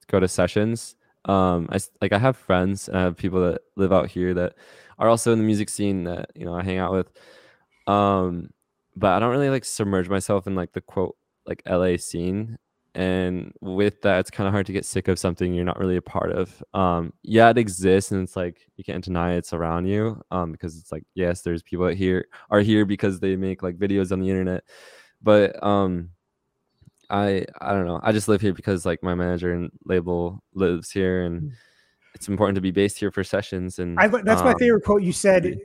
go 0.07 0.19
to 0.19 0.27
sessions. 0.27 0.95
Um, 1.27 1.67
I 1.71 1.79
like 2.01 2.13
I 2.13 2.17
have 2.19 2.37
friends 2.37 2.87
and 2.87 2.97
I 2.97 3.01
have 3.03 3.17
people 3.17 3.41
that 3.41 3.61
live 3.75 3.93
out 3.93 4.09
here 4.09 4.33
that 4.35 4.55
are 4.99 5.09
also 5.09 5.31
in 5.33 5.39
the 5.39 5.45
music 5.45 5.69
scene 5.69 6.03
that 6.05 6.31
you 6.35 6.45
know 6.45 6.53
I 6.55 6.63
hang 6.63 6.77
out 6.77 6.93
with. 6.93 7.11
Um, 7.87 8.51
but 8.95 9.13
I 9.13 9.19
don't 9.19 9.31
really 9.31 9.49
like 9.49 9.65
submerge 9.65 10.09
myself 10.09 10.47
in 10.47 10.55
like 10.55 10.73
the 10.73 10.81
quote 10.81 11.15
like 11.45 11.63
LA 11.67 11.97
scene. 11.97 12.57
and 12.95 13.53
with 13.61 14.01
that, 14.01 14.19
it's 14.19 14.31
kind 14.31 14.47
of 14.47 14.53
hard 14.53 14.65
to 14.67 14.73
get 14.73 14.85
sick 14.85 15.07
of 15.07 15.19
something 15.19 15.53
you're 15.53 15.65
not 15.65 15.79
really 15.79 15.97
a 15.97 16.01
part 16.01 16.31
of. 16.31 16.63
Um, 16.73 17.13
yeah, 17.23 17.49
it 17.51 17.57
exists, 17.59 18.11
and 18.11 18.23
it's 18.23 18.35
like 18.35 18.61
you 18.77 18.83
can't 18.83 19.03
deny 19.03 19.33
it's 19.33 19.53
around 19.53 19.85
you. 19.87 20.21
Um, 20.31 20.51
because 20.51 20.77
it's 20.77 20.91
like 20.91 21.03
yes, 21.15 21.41
there's 21.43 21.63
people 21.63 21.85
that 21.85 21.97
here 21.97 22.27
are 22.49 22.61
here 22.61 22.85
because 22.85 23.19
they 23.19 23.35
make 23.35 23.63
like 23.63 23.77
videos 23.77 24.11
on 24.11 24.19
the 24.19 24.29
internet, 24.29 24.63
but 25.21 25.61
um, 25.63 26.09
I 27.09 27.45
I 27.61 27.73
don't 27.73 27.85
know. 27.85 27.99
I 28.03 28.11
just 28.11 28.27
live 28.27 28.41
here 28.41 28.53
because 28.53 28.85
like 28.85 29.01
my 29.03 29.15
manager 29.15 29.53
and 29.53 29.71
label 29.85 30.43
lives 30.53 30.91
here, 30.91 31.23
and 31.23 31.41
Mm. 31.41 31.51
it's 32.15 32.27
important 32.27 32.55
to 32.55 32.61
be 32.61 32.71
based 32.71 32.97
here 32.99 33.11
for 33.11 33.23
sessions. 33.23 33.79
And 33.79 33.99
I, 33.99 34.07
that's 34.07 34.43
my 34.43 34.51
um, 34.53 34.59
favorite 34.59 34.83
quote 34.83 35.03
you 35.03 35.13
said. 35.13 35.59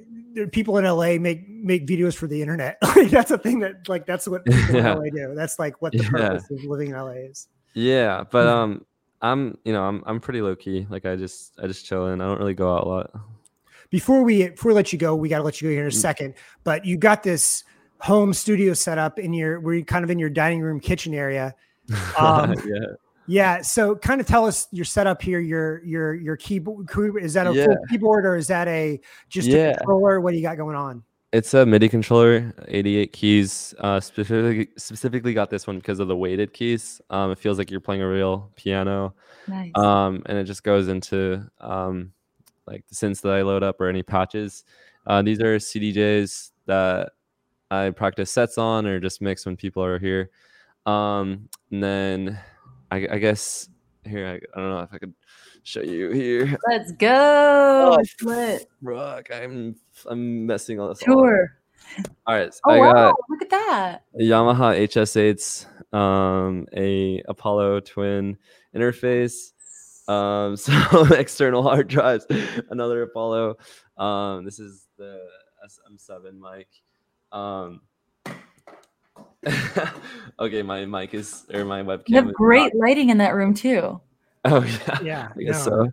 People 0.52 0.78
in 0.78 0.84
LA 0.86 1.18
make 1.18 1.46
make 1.48 1.86
videos 1.86 2.14
for 2.14 2.26
the 2.26 2.40
internet. 2.40 2.78
Like, 2.96 3.10
that's 3.10 3.30
a 3.30 3.38
thing 3.38 3.58
that 3.60 3.88
like 3.88 4.06
that's 4.06 4.26
what 4.26 4.44
people 4.44 4.76
Yeah. 4.76 4.92
in 4.92 4.98
LA 4.98 5.04
do. 5.28 5.34
That's 5.34 5.58
like 5.58 5.82
what 5.82 5.92
the 5.92 6.04
Yeah. 6.04 6.08
purpose 6.08 6.50
of 6.50 6.64
living 6.64 6.90
in 6.90 6.94
LA 6.96 7.28
is. 7.30 7.48
Yeah, 7.74 8.24
but 8.30 8.46
Mhm. 8.46 8.50
um, 8.50 8.86
I'm 9.20 9.58
you 9.64 9.72
know 9.72 9.82
I'm 9.84 10.02
I'm 10.06 10.20
pretty 10.20 10.40
low 10.42 10.56
key. 10.56 10.86
Like 10.88 11.04
I 11.06 11.16
just 11.16 11.58
I 11.62 11.66
just 11.66 11.84
chill 11.86 12.06
in. 12.08 12.20
I 12.20 12.28
don't 12.28 12.38
really 12.38 12.54
go 12.54 12.74
out 12.74 12.84
a 12.84 12.88
lot. 12.88 13.10
Before 13.90 14.22
we 14.22 14.48
before 14.48 14.70
we 14.70 14.74
let 14.74 14.92
you 14.92 14.98
go, 14.98 15.14
we 15.14 15.28
got 15.28 15.38
to 15.38 15.42
let 15.44 15.60
you 15.60 15.68
go 15.68 15.72
here 15.72 15.82
in 15.82 15.86
a 15.86 15.90
Mm. 15.90 16.00
second. 16.00 16.34
But 16.64 16.86
you 16.86 16.96
got 16.96 17.22
this 17.22 17.64
home 18.02 18.34
studio 18.34 18.74
setup 18.74 19.18
in 19.18 19.32
your 19.32 19.60
where 19.60 19.74
you 19.74 19.84
kind 19.84 20.04
of 20.04 20.10
in 20.10 20.18
your 20.18 20.30
dining 20.30 20.60
room 20.60 20.80
kitchen 20.80 21.14
area. 21.14 21.54
Um, 22.18 22.54
yeah. 22.66 22.78
Yeah. 23.28 23.62
So 23.62 23.94
kind 23.94 24.20
of 24.20 24.26
tell 24.26 24.44
us 24.44 24.66
your 24.72 24.84
setup 24.84 25.22
here. 25.22 25.38
Your 25.38 25.82
your 25.84 26.14
your 26.14 26.36
keyboard 26.36 26.88
is 27.22 27.34
that 27.34 27.46
a 27.46 27.54
Yeah. 27.54 27.66
full 27.66 27.78
keyboard 27.88 28.26
or 28.26 28.36
is 28.36 28.48
that 28.48 28.66
a 28.66 29.00
just 29.28 29.48
a 29.48 29.74
controller? 29.76 30.20
What 30.20 30.32
do 30.32 30.36
you 30.36 30.42
got 30.42 30.56
going 30.56 30.76
on? 30.76 31.04
It's 31.32 31.54
a 31.54 31.64
MIDI 31.64 31.88
controller, 31.88 32.52
88 32.68 33.12
keys. 33.14 33.74
Uh, 33.78 34.00
specifically, 34.00 34.68
specifically 34.76 35.32
got 35.32 35.48
this 35.48 35.66
one 35.66 35.78
because 35.78 35.98
of 35.98 36.08
the 36.08 36.16
weighted 36.16 36.52
keys. 36.52 37.00
Um, 37.08 37.30
it 37.30 37.38
feels 37.38 37.56
like 37.56 37.70
you're 37.70 37.80
playing 37.80 38.02
a 38.02 38.08
real 38.08 38.50
piano. 38.54 39.14
Nice. 39.48 39.72
Um, 39.76 40.22
and 40.26 40.36
it 40.36 40.44
just 40.44 40.62
goes 40.62 40.88
into 40.88 41.42
um, 41.58 42.12
like 42.66 42.84
the 42.88 42.94
synths 42.94 43.22
that 43.22 43.32
I 43.32 43.40
load 43.42 43.62
up 43.62 43.80
or 43.80 43.88
any 43.88 44.02
patches. 44.02 44.64
Uh, 45.06 45.22
these 45.22 45.40
are 45.40 45.56
CDJs 45.56 46.50
that 46.66 47.12
I 47.72 47.90
practice 47.90 48.30
sets 48.30 48.58
on 48.58 48.86
or 48.86 49.00
just 49.00 49.22
mix 49.22 49.46
when 49.46 49.56
people 49.56 49.82
are 49.82 49.98
here. 49.98 50.30
Um, 50.84 51.48
and 51.70 51.82
then 51.82 52.38
I, 52.90 53.08
I 53.10 53.18
guess 53.18 53.68
here 54.04 54.26
I, 54.26 54.34
I 54.34 54.60
don't 54.60 54.70
know 54.70 54.80
if 54.80 54.92
I 54.92 54.98
could 54.98 55.14
show 55.62 55.80
you 55.80 56.10
here. 56.10 56.58
Let's 56.68 56.92
go. 56.92 57.96
Oh. 57.96 58.58
Rock, 58.82 59.28
I'm 59.32 59.76
I'm 60.06 60.44
messing 60.44 60.80
all 60.80 60.88
this. 60.88 61.00
Sure. 61.00 61.56
All 62.26 62.34
right, 62.34 62.52
Oh 62.66 62.70
I 62.70 62.78
wow! 62.78 62.92
got 62.92 63.14
Look 63.28 63.42
at 63.42 63.50
that. 63.50 64.04
Yamaha 64.20 64.78
HS8s, 64.86 65.96
um, 65.96 66.66
a 66.76 67.22
Apollo 67.26 67.80
twin 67.80 68.36
interface, 68.74 69.52
um, 70.08 70.56
some 70.58 71.12
external 71.12 71.62
hard 71.62 71.88
drives, 71.88 72.26
another 72.70 73.02
Apollo. 73.02 73.56
Um, 73.96 74.44
this 74.44 74.58
is 74.58 74.86
the 74.98 75.20
SM7 75.66 76.38
mic. 76.38 76.68
Um, 77.32 77.80
okay, 80.38 80.62
my 80.62 80.84
mic 80.84 81.14
is 81.14 81.44
or 81.52 81.64
my 81.64 81.82
webcam. 81.82 82.08
You 82.08 82.16
have 82.16 82.26
is 82.26 82.32
great 82.32 82.74
lighting 82.74 83.10
in 83.10 83.18
that 83.18 83.34
room 83.34 83.54
too. 83.54 84.00
oh 84.44 84.64
yeah. 84.64 84.98
Yeah. 85.02 85.28
I 85.36 85.42
guess 85.42 85.66
no. 85.66 85.88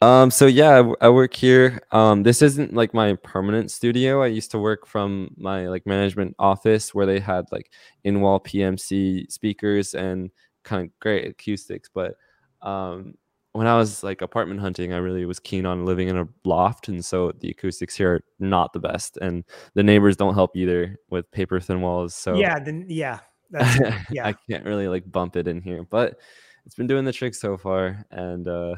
so. 0.00 0.06
Um, 0.06 0.30
so 0.30 0.46
yeah, 0.46 0.92
I 1.02 1.10
work 1.10 1.34
here. 1.34 1.80
Um, 1.92 2.22
this 2.22 2.40
isn't 2.40 2.72
like 2.72 2.94
my 2.94 3.14
permanent 3.22 3.70
studio. 3.70 4.22
I 4.22 4.28
used 4.28 4.50
to 4.52 4.58
work 4.58 4.86
from 4.86 5.34
my 5.36 5.68
like 5.68 5.86
management 5.86 6.34
office 6.38 6.94
where 6.94 7.04
they 7.04 7.20
had 7.20 7.44
like 7.52 7.70
in-wall 8.04 8.40
PMC 8.40 9.30
speakers 9.30 9.94
and 9.94 10.30
kind 10.62 10.86
of 10.86 10.98
great 11.00 11.28
acoustics. 11.28 11.90
But 11.92 12.14
um, 12.62 13.14
when 13.52 13.66
I 13.66 13.76
was 13.76 14.02
like 14.02 14.22
apartment 14.22 14.60
hunting, 14.60 14.92
I 14.92 14.98
really 14.98 15.24
was 15.26 15.38
keen 15.38 15.66
on 15.66 15.84
living 15.84 16.08
in 16.08 16.16
a 16.18 16.28
loft, 16.44 16.88
and 16.88 17.04
so 17.04 17.32
the 17.40 17.50
acoustics 17.50 17.94
here 17.96 18.14
are 18.14 18.24
not 18.38 18.72
the 18.72 18.80
best, 18.80 19.18
and 19.18 19.44
the 19.74 19.82
neighbors 19.82 20.16
don't 20.16 20.34
help 20.34 20.56
either 20.56 20.98
with 21.10 21.30
paper 21.32 21.60
thin 21.60 21.80
walls. 21.82 22.14
So 22.14 22.36
Yeah. 22.36 22.58
Then 22.58 22.86
yeah. 22.88 23.20
That's 23.50 23.78
yeah. 24.10 24.26
I 24.26 24.34
can't 24.50 24.64
really 24.64 24.88
like 24.88 25.10
bump 25.10 25.36
it 25.36 25.46
in 25.48 25.60
here, 25.60 25.84
but 25.84 26.18
it's 26.64 26.74
been 26.74 26.86
doing 26.86 27.04
the 27.04 27.12
trick 27.12 27.34
so 27.34 27.56
far. 27.58 28.06
And 28.10 28.48
uh, 28.48 28.76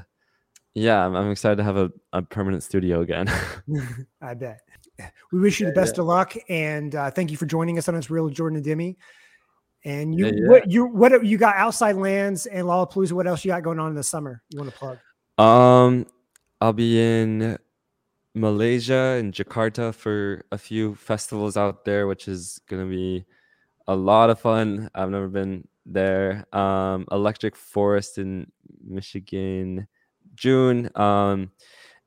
yeah, 0.75 1.05
I'm, 1.07 1.15
I'm 1.15 1.31
excited 1.31 1.57
to 1.57 1.65
have 1.65 1.77
a, 1.77 1.93
a 2.13 2.23
permanent 2.23 2.63
studio 2.63 3.01
again. 3.03 3.29
I 4.23 4.35
bet. 4.35 4.61
We 5.33 5.41
wish 5.41 5.61
you 5.61 5.67
the 5.67 5.73
Yeah, 5.73 5.75
best 5.75 5.99
of 5.99 6.07
luck, 6.07 6.35
and 6.49 6.95
uh, 6.95 7.11
thank 7.11 7.31
you 7.31 7.37
for 7.37 7.47
joining 7.47 7.79
us 7.79 7.89
on 7.89 7.95
It's 7.95 8.11
Real 8.11 8.29
Jordan 8.29 8.57
and 8.57 8.65
Demi. 8.65 8.97
And 9.85 10.19
you, 10.19 10.27
Yeah, 10.27 10.33
yeah. 10.35 10.49
what 10.49 10.71
you, 10.71 10.87
what 10.87 11.25
you 11.27 11.37
got 11.37 11.57
outside 11.57 11.97
lands 11.97 12.47
and 12.47 12.67
Lollapalooza? 12.67 13.13
What 13.13 13.27
else 13.27 13.45
you 13.45 13.51
got 13.51 13.63
going 13.63 13.79
on 13.79 13.91
in 13.91 13.95
the 13.97 14.03
summer? 14.03 14.43
You 14.51 14.59
want 14.61 14.73
to 14.73 14.79
plug? 14.79 14.99
um, 15.39 16.07
I'll 16.61 16.73
be 16.73 16.99
in 17.01 17.59
Malaysia 18.35 19.17
and 19.19 19.33
Jakarta 19.35 19.95
for 19.95 20.45
a 20.51 20.57
few 20.59 20.95
festivals 20.95 21.57
out 21.57 21.85
there, 21.85 22.07
which 22.07 22.27
is 22.29 22.61
gonna 22.69 22.87
be 22.87 23.25
a 23.87 23.95
lot 23.95 24.31
of 24.31 24.41
fun. 24.41 24.89
I've 24.95 25.11
never 25.11 25.29
been 25.29 25.69
there. 25.85 26.47
Um, 26.55 27.07
Electric 27.13 27.55
Forest 27.55 28.19
in 28.19 28.51
Michigan, 28.83 29.87
June. 30.35 30.91
Um, 30.97 31.51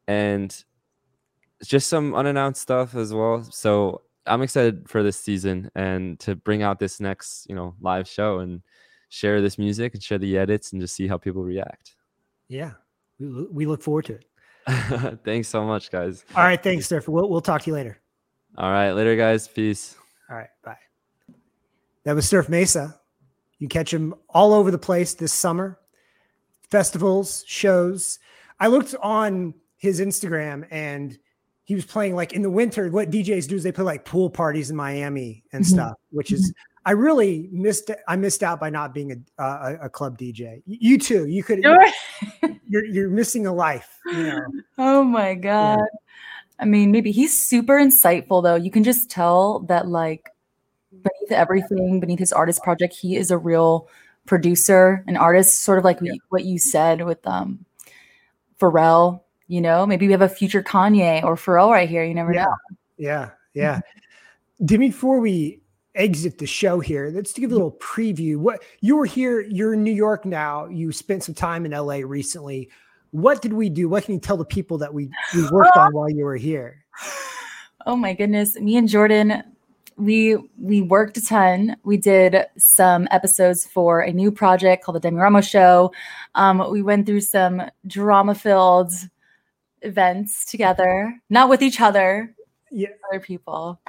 and 0.08 0.64
just 1.64 1.88
some 1.88 2.16
unannounced 2.16 2.62
stuff 2.62 2.96
as 2.96 3.14
well. 3.14 3.44
So 3.44 4.02
I'm 4.28 4.42
excited 4.42 4.90
for 4.90 5.04
this 5.04 5.20
season 5.20 5.72
and 5.76 6.20
to 6.22 6.36
bring 6.36 6.64
out 6.64 6.80
this 6.80 7.00
next, 7.00 7.48
you 7.50 7.56
know, 7.56 7.76
live 7.82 8.08
show 8.08 8.40
and 8.40 8.62
share 9.10 9.42
this 9.42 9.58
music 9.58 9.94
and 9.94 10.04
share 10.04 10.18
the 10.18 10.38
edits 10.38 10.72
and 10.72 10.82
just 10.82 10.96
see 10.96 11.08
how 11.08 11.18
people 11.18 11.44
react. 11.44 11.96
Yeah, 12.48 12.72
we, 13.20 13.46
we 13.46 13.66
look 13.66 13.82
forward 13.82 14.06
to 14.06 14.14
it. 14.14 14.26
Thanks 15.24 15.48
so 15.48 15.66
much, 15.66 15.92
guys. 15.92 16.26
All 16.36 16.44
right, 16.44 16.62
thanks, 16.62 16.88
Surf. 16.88 17.08
We'll, 17.08 17.30
we'll 17.30 17.42
talk 17.42 17.62
to 17.62 17.70
you 17.70 17.74
later. 17.74 18.00
All 18.58 18.72
right, 18.72 18.92
later, 18.92 19.16
guys. 19.16 19.48
Peace. 19.48 19.96
All 20.30 20.36
right, 20.36 20.50
bye. 20.64 20.78
That 22.04 22.16
was 22.16 22.28
Surf 22.28 22.50
Mesa. 22.50 23.00
You 23.60 23.68
catch 23.68 23.94
him 23.94 24.14
all 24.30 24.54
over 24.54 24.70
the 24.70 24.78
place 24.78 25.14
this 25.14 25.34
summer. 25.34 25.80
Festivals, 26.70 27.44
shows. 27.48 28.20
I 28.60 28.68
looked 28.68 28.94
on 29.02 29.54
his 29.78 30.02
Instagram 30.02 30.68
and 30.70 31.18
he 31.68 31.76
was 31.76 31.86
playing 31.86 32.16
like 32.16 32.32
in 32.32 32.42
the 32.42 32.50
winter. 32.50 32.90
What 32.90 33.12
DJs 33.12 33.48
do 33.48 33.56
is 33.58 33.64
they 33.64 33.74
play 33.74 33.84
like 33.84 34.06
pool 34.06 34.30
parties 34.30 34.70
in 34.70 34.76
Miami 34.78 35.44
and 35.52 35.64
Mhm. 35.66 35.68
stuff, 35.68 35.94
which 36.12 36.32
is 36.32 36.54
I 36.86 36.92
really 36.92 37.50
missed. 37.52 37.92
I 38.08 38.16
missed 38.16 38.42
out 38.42 38.62
by 38.62 38.70
not 38.70 38.94
being 38.94 39.12
a 39.38 39.44
a, 39.44 39.78
a 39.84 39.90
club 39.90 40.18
DJ. 40.18 40.64
You 40.66 40.98
too. 40.98 41.28
You 41.28 41.44
could. 41.44 41.60
You're 42.70 42.86
you're 42.86 43.10
missing 43.10 43.46
a 43.48 43.54
life. 43.54 44.00
You 44.06 44.24
know. 44.24 44.46
Oh 44.78 45.04
my 45.04 45.36
god. 45.36 45.80
I 46.60 46.66
mean, 46.66 46.92
maybe 46.92 47.12
he's 47.12 47.44
super 47.44 47.78
insightful 47.78 48.42
though. 48.42 48.56
You 48.56 48.72
can 48.72 48.84
just 48.84 49.10
tell 49.12 49.60
that 49.68 49.88
like 49.90 50.30
beneath 50.92 51.32
everything, 51.32 52.00
beneath 52.00 52.20
his 52.20 52.32
artist 52.34 52.64
project, 52.64 52.94
he 52.96 53.16
is 53.18 53.30
a 53.32 53.38
real 53.38 53.90
producer, 54.26 55.04
an 55.08 55.16
artist, 55.18 55.62
sort 55.62 55.78
of 55.80 55.84
like 55.86 56.00
what 56.02 56.14
you- 56.14 56.22
what 56.30 56.46
you 56.46 56.58
said 56.58 57.06
with 57.06 57.26
um 57.28 57.66
Pharrell, 58.60 59.22
you 59.48 59.62
know, 59.62 59.86
maybe 59.86 60.06
we 60.08 60.12
have 60.12 60.22
a 60.22 60.30
future 60.30 60.62
Kanye 60.64 61.24
or 61.24 61.36
Pharrell 61.36 61.72
right 61.72 61.90
here. 61.90 62.04
You 62.04 62.14
never 62.14 62.34
Yeah. 62.34 62.46
know. 62.46 62.56
Yeah, 62.98 63.30
yeah. 63.54 63.80
Demi, 64.66 64.90
before 64.90 65.20
we 65.20 65.62
exit 65.96 66.38
the 66.38 66.46
show 66.48 66.80
here, 66.80 67.12
let's 67.14 67.34
give 67.34 67.52
a 67.52 67.54
little 67.54 67.72
preview. 67.74 68.38
What 68.38 68.64
you 68.82 68.96
were 68.96 69.06
here, 69.06 69.42
you're 69.42 69.74
in 69.74 69.84
New 69.84 69.94
York 69.94 70.26
now. 70.26 70.68
You 70.68 70.92
spent 70.92 71.24
some 71.24 71.36
time 71.36 71.66
in 71.66 71.72
LA 71.72 71.98
recently. 72.04 72.70
What 73.12 73.42
did 73.42 73.54
we 73.54 73.70
do? 73.70 73.88
What 73.90 74.04
can 74.04 74.14
you 74.16 74.20
tell 74.20 74.38
the 74.38 74.46
people 74.46 74.78
that 74.80 74.94
we, 74.94 75.10
we 75.34 75.48
worked 75.50 75.76
on 75.78 75.94
while 75.94 76.10
you 76.10 76.26
were 76.26 76.36
here? 76.36 76.84
Oh 77.86 77.96
my 77.96 78.14
goodness. 78.14 78.60
Me 78.60 78.76
and 78.78 78.88
Jordan, 78.90 79.44
we 79.96 80.38
we 80.60 80.82
worked 80.82 81.18
a 81.18 81.26
ton. 81.26 81.76
We 81.84 81.98
did 81.98 82.46
some 82.58 83.08
episodes 83.12 83.66
for 83.66 84.02
a 84.02 84.12
new 84.12 84.32
project 84.32 84.84
called 84.84 84.98
the 84.98 85.00
Demi 85.00 85.18
Ramos 85.20 85.48
Show. 85.48 85.92
Um, 86.36 86.70
we 86.70 86.82
went 86.82 87.06
through 87.06 87.22
some 87.22 87.62
drama-filled 87.88 88.92
events 89.82 90.46
together, 90.46 91.14
not 91.30 91.50
with 91.50 91.62
each 91.62 91.80
other, 91.82 92.34
Yeah. 92.72 92.90
other 93.10 93.20
people. 93.20 93.80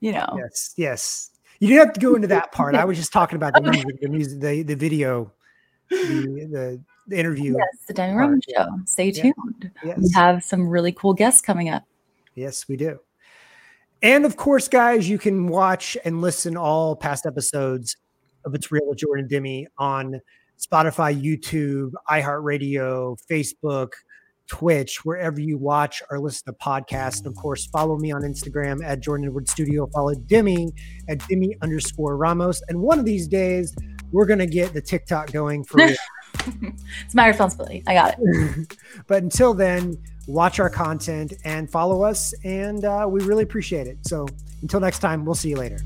You 0.00 0.12
know. 0.12 0.34
Yes, 0.38 0.72
yes. 0.76 1.30
You 1.58 1.68
didn't 1.68 1.86
have 1.86 1.94
to 1.94 2.00
go 2.00 2.14
into 2.14 2.28
that 2.28 2.52
part. 2.52 2.74
I 2.74 2.84
was 2.84 2.96
just 2.96 3.12
talking 3.12 3.36
about 3.36 3.52
the 3.54 3.60
music, 3.62 4.00
the 4.00 4.08
music, 4.08 4.40
the, 4.40 4.62
the 4.62 4.74
video, 4.76 5.30
the, 5.90 5.96
the, 5.96 6.80
the 7.08 7.18
interview. 7.18 7.56
Yes, 7.58 7.84
the 7.86 7.94
Ramos 8.02 8.40
yeah. 8.48 8.64
Show. 8.64 8.68
Stay 8.86 9.10
Yeah. 9.10 9.22
tuned. 9.22 9.70
Yes. 9.84 9.98
We 9.98 10.10
have 10.14 10.42
some 10.42 10.66
really 10.68 10.92
cool 10.92 11.12
guests 11.12 11.42
coming 11.42 11.68
up. 11.68 11.84
Yes, 12.34 12.66
we 12.68 12.76
do. 12.76 12.98
And 14.02 14.24
of 14.24 14.38
course, 14.38 14.68
guys, 14.68 15.06
you 15.08 15.18
can 15.18 15.48
watch 15.48 15.98
and 16.06 16.22
listen 16.22 16.56
all 16.56 16.96
past 16.96 17.26
episodes 17.26 17.96
of 18.46 18.54
It's 18.54 18.72
Real 18.72 18.88
with 18.88 18.96
Jordan 18.96 19.28
Demi 19.28 19.66
on 19.76 20.18
Spotify, 20.58 21.14
YouTube, 21.20 21.90
iHeartRadio, 22.08 23.18
Facebook, 23.30 23.90
Twitch, 24.50 25.04
wherever 25.04 25.40
you 25.40 25.56
watch 25.56 26.02
or 26.10 26.18
listen 26.18 26.44
to 26.46 26.52
podcasts. 26.52 27.18
And 27.18 27.28
of 27.28 27.36
course, 27.36 27.66
follow 27.66 27.96
me 27.96 28.10
on 28.10 28.22
Instagram 28.22 28.84
at 28.84 29.00
Jordan 29.00 29.26
Edward 29.26 29.48
Studio. 29.48 29.86
Follow 29.86 30.14
Demi 30.14 30.72
at 31.08 31.26
Demi 31.28 31.56
underscore 31.62 32.16
Ramos. 32.16 32.60
And 32.68 32.80
one 32.80 32.98
of 32.98 33.04
these 33.04 33.28
days, 33.28 33.74
we're 34.10 34.26
gonna 34.26 34.46
get 34.46 34.72
the 34.72 34.80
TikTok 34.80 35.30
going 35.30 35.62
for 35.62 35.76
real. 35.78 35.96
it's 37.04 37.14
my 37.14 37.28
responsibility. 37.28 37.84
I 37.86 37.94
got 37.94 38.16
it. 38.18 38.76
but 39.06 39.22
until 39.22 39.54
then, 39.54 39.96
watch 40.26 40.58
our 40.58 40.70
content 40.70 41.34
and 41.44 41.70
follow 41.70 42.02
us, 42.02 42.34
and 42.44 42.84
uh, 42.84 43.06
we 43.08 43.22
really 43.22 43.44
appreciate 43.44 43.86
it. 43.86 43.98
So 44.02 44.26
until 44.62 44.80
next 44.80 44.98
time, 44.98 45.24
we'll 45.24 45.36
see 45.36 45.50
you 45.50 45.56
later. 45.56 45.78